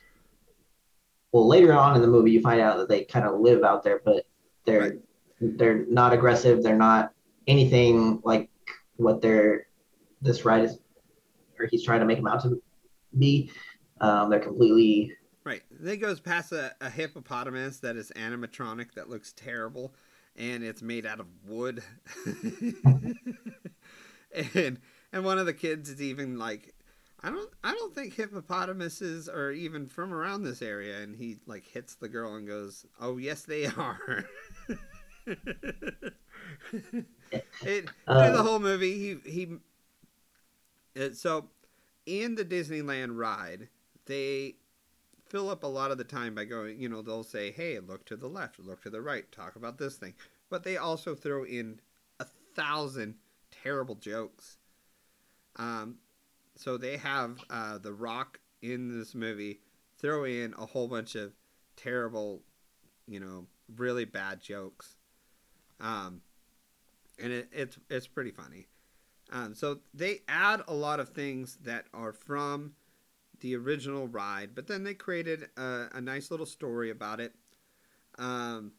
[1.32, 3.82] Well, later on in the movie, you find out that they kind of live out
[3.82, 4.26] there, but
[4.64, 4.92] They're Right.
[5.40, 6.62] they're not aggressive.
[6.62, 7.12] They're not
[7.46, 8.50] anything like
[8.96, 9.66] what they're
[10.22, 10.78] this ride is,
[11.58, 12.62] or he's trying to make them out to
[13.18, 13.50] be.
[14.00, 15.12] Um, they're completely
[15.44, 15.62] Right.
[15.70, 19.94] Then it goes past a, a hippopotamus that is animatronic that looks terrible
[20.36, 21.82] and it's made out of wood.
[24.54, 24.78] and
[25.12, 26.74] and one of the kids is even like
[27.22, 31.64] I don't I don't think hippopotamuses are even from around this area and he like
[31.64, 34.24] hits the girl and goes, "Oh, yes they are."
[37.62, 39.56] it Uh, the whole movie he he
[41.00, 41.48] uh, so
[42.06, 43.68] in the Disneyland ride,
[44.06, 44.56] they
[45.28, 48.04] fill up a lot of the time by going, you know, they'll say, hey, look
[48.06, 50.14] to the left, look to the right, talk about this thing.
[50.50, 51.80] But they also throw in
[52.20, 53.16] a thousand
[53.50, 54.58] terrible jokes.
[55.56, 55.96] Um,
[56.56, 59.60] so they have uh, The Rock in this movie
[59.98, 61.32] throw in a whole bunch of
[61.76, 62.42] terrible,
[63.06, 63.46] you know,
[63.76, 64.96] really bad jokes.
[65.80, 66.20] Um,
[67.18, 68.66] and it, it's, it's pretty funny.
[69.32, 72.74] Um, so they add a lot of things that are from
[73.44, 77.34] the original ride, but then they created a, a nice little story about it.
[78.16, 78.72] Um,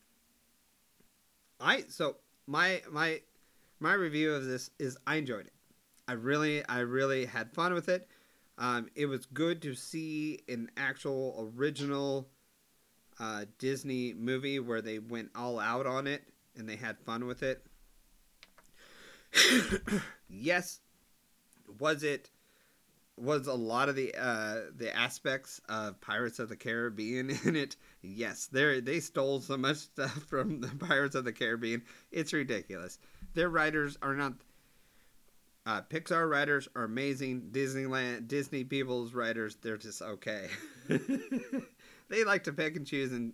[1.61, 2.15] I so
[2.47, 3.21] my my
[3.79, 5.53] my review of this is I enjoyed it.
[6.07, 8.09] I really I really had fun with it.
[8.57, 12.27] Um, it was good to see an actual original
[13.19, 16.23] uh, Disney movie where they went all out on it
[16.57, 17.63] and they had fun with it.
[20.27, 20.79] yes,
[21.77, 22.31] was it
[23.17, 27.75] was a lot of the uh, the aspects of Pirates of the Caribbean in it.
[28.01, 31.83] Yes, they they stole so much stuff from the Pirates of the Caribbean.
[32.11, 32.99] It's ridiculous.
[33.33, 34.33] Their writers are not.
[35.67, 37.49] Uh, Pixar writers are amazing.
[37.51, 40.47] Disneyland Disney people's writers they're just okay.
[40.87, 43.33] they like to pick and choose, and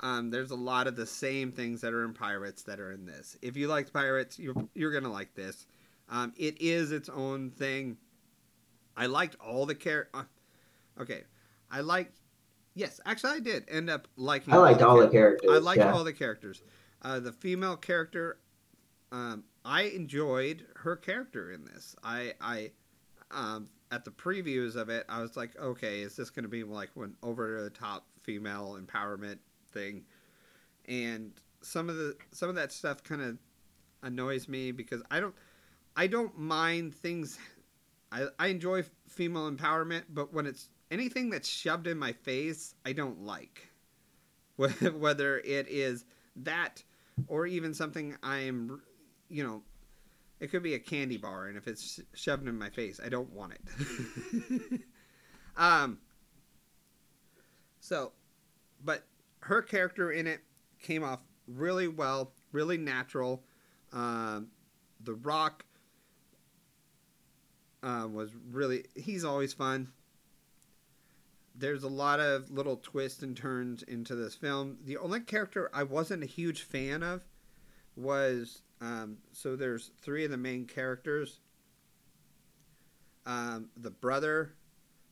[0.00, 3.04] um, there's a lot of the same things that are in Pirates that are in
[3.04, 3.36] this.
[3.42, 5.66] If you liked Pirates, you're you're gonna like this.
[6.08, 7.98] Um, it is its own thing.
[8.98, 10.08] I liked all the char.
[10.12, 10.24] Uh,
[11.00, 11.22] okay,
[11.70, 12.18] I liked.
[12.74, 14.52] Yes, actually, I did end up liking.
[14.52, 15.50] I liked all the char- characters.
[15.50, 15.92] I liked yeah.
[15.92, 16.62] all the characters.
[17.02, 18.38] Uh, the female character,
[19.12, 21.94] um, I enjoyed her character in this.
[22.02, 22.72] I, I,
[23.30, 26.64] um, at the previews of it, I was like, okay, is this going to be
[26.64, 29.38] like an over the top female empowerment
[29.72, 30.02] thing?
[30.86, 31.32] And
[31.62, 33.38] some of the some of that stuff kind of
[34.02, 35.34] annoys me because I don't
[35.96, 37.38] I don't mind things.
[38.10, 42.92] I, I enjoy female empowerment, but when it's anything that's shoved in my face, I
[42.92, 43.68] don't like.
[44.56, 46.04] Whether it is
[46.36, 46.82] that
[47.26, 48.80] or even something I'm,
[49.28, 49.62] you know,
[50.40, 53.32] it could be a candy bar, and if it's shoved in my face, I don't
[53.32, 54.80] want it.
[55.56, 55.98] um.
[57.80, 58.12] So,
[58.84, 59.04] but
[59.40, 60.40] her character in it
[60.80, 63.42] came off really well, really natural.
[63.92, 64.48] Um,
[65.00, 65.64] the Rock
[67.82, 69.88] uh, was really he's always fun.
[71.54, 74.78] There's a lot of little twists and turns into this film.
[74.84, 77.22] The only character I wasn't a huge fan of
[77.96, 81.40] was um, so there's three of the main characters.
[83.26, 84.54] Um, the brother,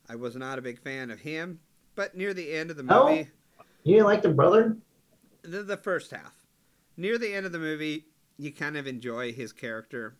[0.09, 1.59] I was not a big fan of him,
[1.95, 3.07] but near the end of the No?
[3.09, 3.29] movie,
[3.83, 4.77] You didn't like the brother?
[5.43, 6.33] the, the first half.
[6.95, 8.05] Near the end of the movie,
[8.37, 10.17] you kind of enjoy his character.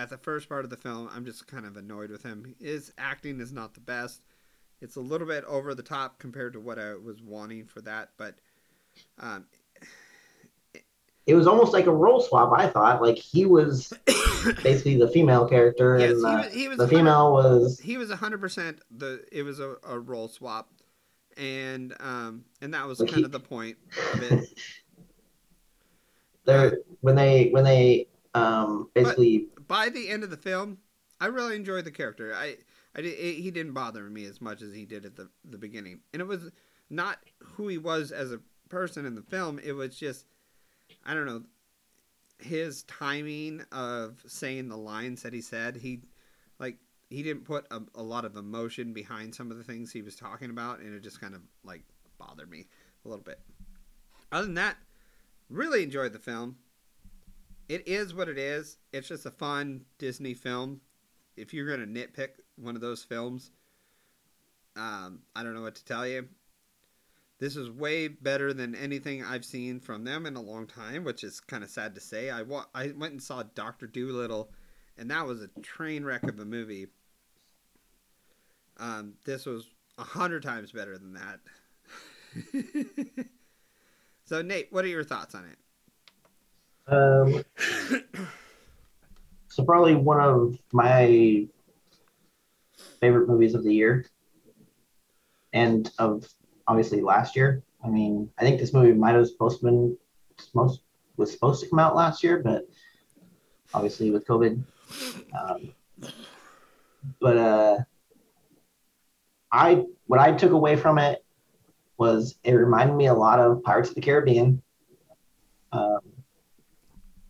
[0.00, 2.54] At the first part of the film, I'm just kind of annoyed with him.
[2.58, 4.22] His acting is not the best.
[4.80, 8.08] It's a little bit over the top compared to what I was wanting for that,
[8.16, 8.36] but
[9.18, 9.44] um,
[11.26, 12.50] It was almost like a role swap.
[12.58, 13.92] I thought like he was
[14.62, 17.98] basically the female character, yes, and he the, was, he was the female was he
[17.98, 20.70] was 100% the it was a, a role swap
[21.36, 23.76] and um and that was But kind he- of the point
[24.14, 24.48] of it
[26.46, 30.78] there when they when they um basically by the end of the film,
[31.20, 32.34] I really enjoyed the character.
[32.34, 32.56] I,
[32.96, 36.00] I it, he didn't bother me as much as he did at the the beginning,
[36.12, 36.50] and it was
[36.90, 39.60] not who he was as a person in the film.
[39.62, 40.26] It was just,
[41.06, 41.44] I don't know,
[42.40, 45.76] his timing of saying the lines that he said.
[45.76, 46.00] He,
[46.58, 46.78] like,
[47.08, 50.16] he didn't put a, a lot of emotion behind some of the things he was
[50.16, 51.84] talking about, and it just kind of like
[52.18, 52.66] bothered me
[53.04, 53.38] a little bit.
[54.32, 54.78] Other than that,
[55.48, 56.56] really enjoyed the film
[57.70, 58.78] it is what it is.
[58.92, 60.80] It's just a fun Disney film.
[61.36, 63.52] If you're gonna nitpick one of those films,
[64.74, 66.28] um, I don't know what to tell you.
[67.38, 71.22] This is way better than anything I've seen from them in a long time, which
[71.22, 72.28] is kind of sad to say.
[72.28, 74.50] I wa- I went and saw Doctor Dolittle,
[74.98, 76.88] and that was a train wreck of a movie.
[78.78, 81.40] Um, this was a hundred times better than that.
[84.24, 85.58] so Nate, what are your thoughts on it?
[86.90, 87.44] Um,
[89.48, 91.46] so probably one of my
[93.00, 94.06] favorite movies of the year,
[95.52, 96.28] and of
[96.66, 97.62] obviously last year.
[97.84, 99.96] I mean, I think this movie might have supposed been
[100.54, 100.80] most
[101.16, 102.68] was supposed to come out last year, but
[103.72, 104.62] obviously with COVID.
[105.38, 105.74] Um,
[107.20, 107.78] but uh,
[109.52, 111.24] I what I took away from it
[111.98, 114.62] was it reminded me a lot of Pirates of the Caribbean.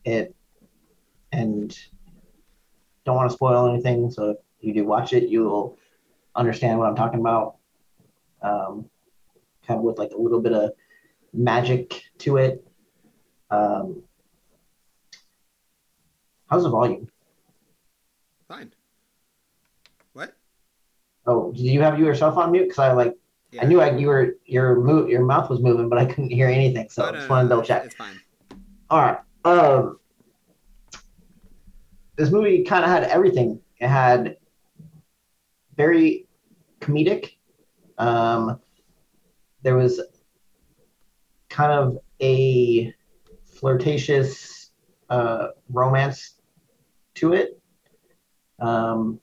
[0.04, 0.34] It
[1.32, 1.76] and
[3.04, 5.78] don't want to spoil anything, so if you do watch it, you'll
[6.34, 7.56] understand what I'm talking about.
[8.42, 8.88] Um,
[9.66, 10.70] kind of with like a little bit of
[11.32, 12.66] magic to it.
[13.50, 14.02] Um,
[16.48, 17.08] how's the volume?
[18.48, 18.72] Fine.
[20.14, 20.34] What?
[21.26, 22.64] Oh, do you have yourself on mute?
[22.64, 23.14] Because I like
[23.52, 23.62] Yeah.
[23.62, 26.48] I knew I, you were your mo- your mouth was moving, but I couldn't hear
[26.48, 27.84] anything, so Oh, I just no, wanted to no, double check.
[27.84, 28.20] It's fine.
[28.88, 29.18] All right.
[29.44, 29.98] Um,
[32.16, 33.60] this movie kind of had everything.
[33.78, 34.36] It had
[35.76, 36.26] very
[36.80, 37.36] comedic.
[37.98, 38.60] Um,
[39.62, 40.00] there was
[41.48, 42.94] kind of a
[43.44, 44.70] flirtatious
[45.08, 46.34] uh, romance
[47.14, 47.60] to it,
[48.58, 49.20] um,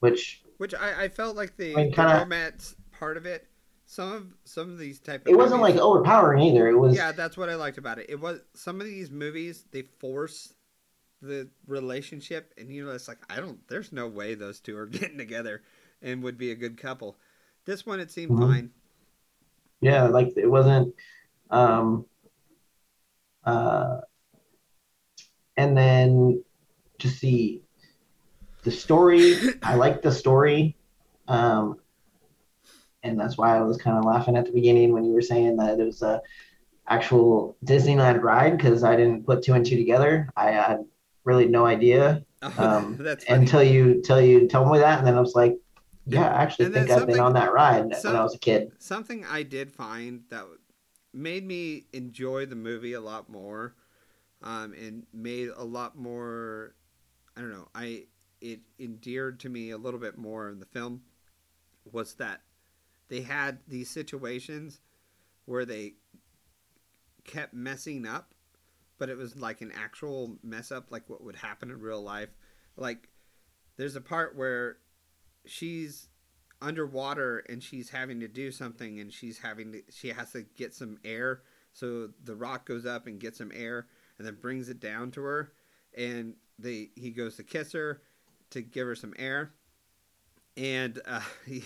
[0.00, 3.46] which Which I, I felt like the, I mean, kinda- romance part of it.
[3.96, 6.68] Some of some of these type of it wasn't like overpowering either.
[6.68, 8.10] It was yeah, that's what I liked about it.
[8.10, 10.52] It was some of these movies they force
[11.22, 13.66] the relationship, and you know it's like I don't.
[13.68, 15.62] There's no way those two are getting together
[16.02, 17.16] and would be a good couple.
[17.64, 18.46] This one it seemed Mhm.
[18.46, 18.70] fine.
[19.80, 20.94] yeah like it wasn't
[21.48, 22.04] um
[23.44, 24.00] uh
[25.56, 26.44] and then
[26.98, 27.62] to see
[28.62, 30.76] the story i like the story
[31.28, 31.78] um
[33.08, 35.56] and that's why i was kind of laughing at the beginning when you were saying
[35.56, 36.20] that it was a
[36.88, 40.84] actual disneyland ride because i didn't put two and two together i had
[41.24, 42.22] really no idea
[42.58, 45.56] um, until you until you told me that and then i was like
[46.06, 49.24] yeah i actually think i've been on that ride when i was a kid something
[49.24, 50.44] I did find that
[51.16, 53.74] made me enjoy the movie a lot more,
[54.42, 56.74] um, and made a lot more.
[57.36, 57.68] I don't know.
[57.74, 58.04] I
[58.40, 61.02] it endeared to me a little bit more in the film
[61.90, 62.42] was that
[63.08, 64.80] they had these situations
[65.44, 65.94] where they
[67.24, 68.34] kept messing up,
[68.98, 72.30] but it was like an actual mess up, like what would happen in real life.
[72.76, 73.08] Like
[73.76, 74.78] there's a part where
[75.44, 76.08] she's
[76.60, 80.74] underwater and she's having to do something and she's having to she has to get
[80.74, 81.42] some air
[81.74, 85.20] so the rock goes up and gets some air and then brings it down to
[85.20, 85.52] her
[85.94, 88.00] and they he goes to kiss her
[88.48, 89.52] to give her some air
[90.56, 91.62] and uh, he,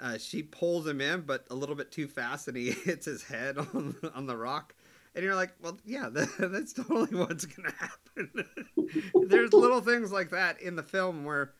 [0.00, 3.22] uh, she pulls him in but a little bit too fast and he hits his
[3.22, 4.74] head on, on the rock.
[5.14, 8.44] And you're like well yeah that, that's totally what's gonna happen.
[9.26, 11.54] There's little things like that in the film where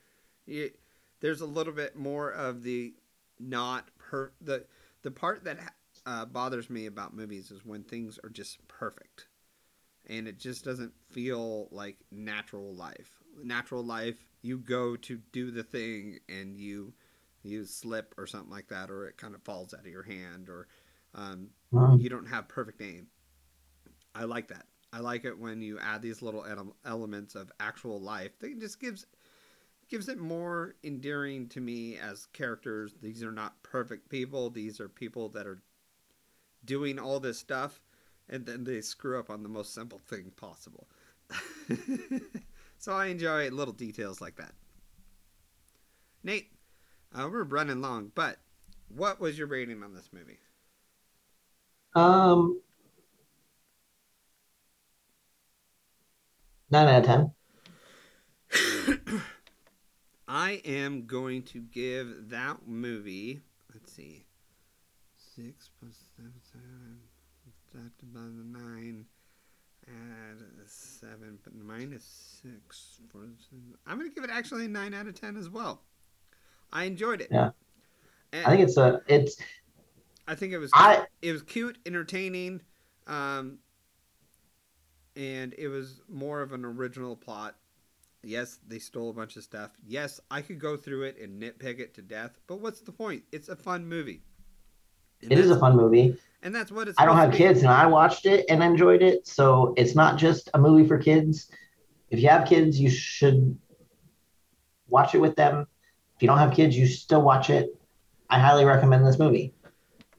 [0.47, 0.70] you
[1.20, 2.94] there's a little bit more of the
[3.40, 4.65] not per the
[5.02, 5.59] the part that
[6.06, 9.27] uh, bothers me about movies is when things are just perfect.
[10.06, 13.10] And it just doesn't feel like natural life.
[13.43, 16.94] Natural life you go to do the thing and you
[17.43, 20.48] you slip or something like that or it kind of falls out of your hand
[20.48, 20.66] or
[21.15, 22.01] um, Mm.
[22.01, 23.09] you don't have perfect aim
[24.15, 26.47] i like that i like it when you add these little
[26.85, 29.06] elements of actual life it just gives
[29.89, 32.94] gives it more endearing to me as characters.
[33.01, 34.51] These are not perfect people.
[34.51, 35.62] These are people that are
[36.65, 37.81] doing all this stuff
[38.28, 40.86] and then they screw up on the most simple thing possible.
[42.78, 44.52] so I enjoy little details like that.
[46.23, 46.51] Nate,
[47.14, 48.39] uh, we're running long, but
[48.89, 50.39] what was your rating on this movie?
[51.94, 52.60] Um,
[56.70, 57.32] nine out of
[58.51, 59.20] ten.
[60.28, 63.40] I am going to give that movie,
[63.72, 64.24] let's see,
[65.36, 66.98] 6 plus 7, 7
[67.44, 69.06] subtracted by the 9,
[69.89, 73.01] add 7, but minus 6.
[73.10, 73.20] For,
[73.86, 75.80] I'm going to give it actually a 9 out of 10 as well.
[76.72, 77.28] I enjoyed it.
[77.30, 77.50] Yeah.
[78.32, 79.36] And I think it's a it's
[80.26, 82.60] I think it was I it was cute, entertaining,
[83.06, 83.58] um,
[85.16, 87.56] and it was more of an original plot.
[88.22, 89.70] Yes, they stole a bunch of stuff.
[89.86, 93.22] Yes, I could go through it and nitpick it to death, but what's the point?
[93.32, 94.22] It's a fun movie.
[95.22, 96.16] And it is a fun movie.
[96.42, 97.00] and that's what it's.
[97.00, 99.26] I don't have kids, and I watched it and enjoyed it.
[99.26, 101.50] So it's not just a movie for kids.
[102.10, 103.58] If you have kids, you should
[104.88, 105.66] watch it with them.
[106.18, 107.80] If you don't have kids, you still watch it.
[108.28, 109.54] I highly recommend this movie,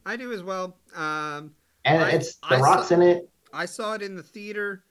[0.05, 0.77] I do as well.
[0.95, 1.53] Um,
[1.83, 3.29] and I- it's I The Rock's saw- in it.
[3.51, 4.85] I saw it in the theater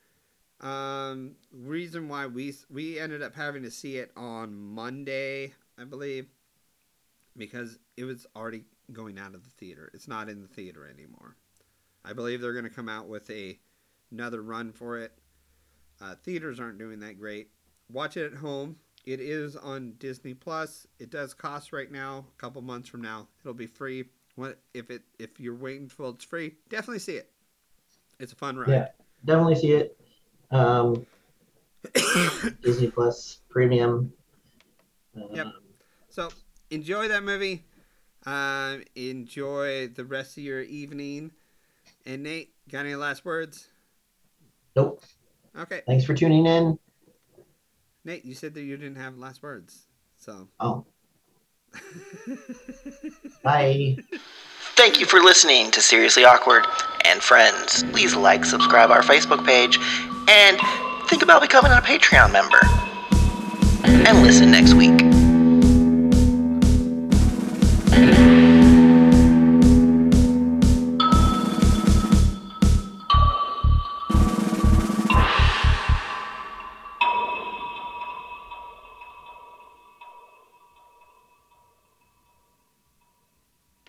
[0.60, 6.26] Um, reason why we we ended up having to see it on Monday, I believe,
[7.36, 9.90] because it was already going out of the theater.
[9.94, 11.36] It's not in the theater anymore.
[12.04, 13.58] I believe they're going to come out with a
[14.10, 15.16] another run for it.
[16.00, 17.50] Uh, theaters aren't doing that great.
[17.88, 18.76] Watch it at home.
[19.08, 20.86] It is on Disney Plus.
[20.98, 22.26] It does cost right now.
[22.28, 24.04] A couple months from now, it'll be free.
[24.34, 26.56] What if it if you're waiting for it's free?
[26.68, 27.30] Definitely see it.
[28.20, 28.68] It's a fun ride.
[28.68, 28.88] Yeah.
[29.24, 29.98] Definitely see it.
[30.50, 31.06] Um,
[32.62, 34.12] Disney Plus Premium.
[35.16, 35.46] Uh, Yep.
[36.10, 36.28] So
[36.70, 37.64] enjoy that movie.
[38.26, 41.30] Um, enjoy the rest of your evening.
[42.04, 43.68] And Nate, got any last words?
[44.76, 45.02] Nope.
[45.58, 46.78] Okay, Thanks for tuning in.
[48.04, 49.86] Nate, you said that you didn't have last words.
[50.16, 50.48] So.
[50.58, 50.86] Oh,
[53.42, 53.96] bye.
[54.76, 56.66] Thank you for listening to Seriously Awkward
[57.04, 57.82] and friends.
[57.92, 59.78] Please like, subscribe our Facebook page,
[60.28, 60.58] and
[61.08, 62.60] think about becoming a Patreon member.
[63.84, 65.07] And listen next week.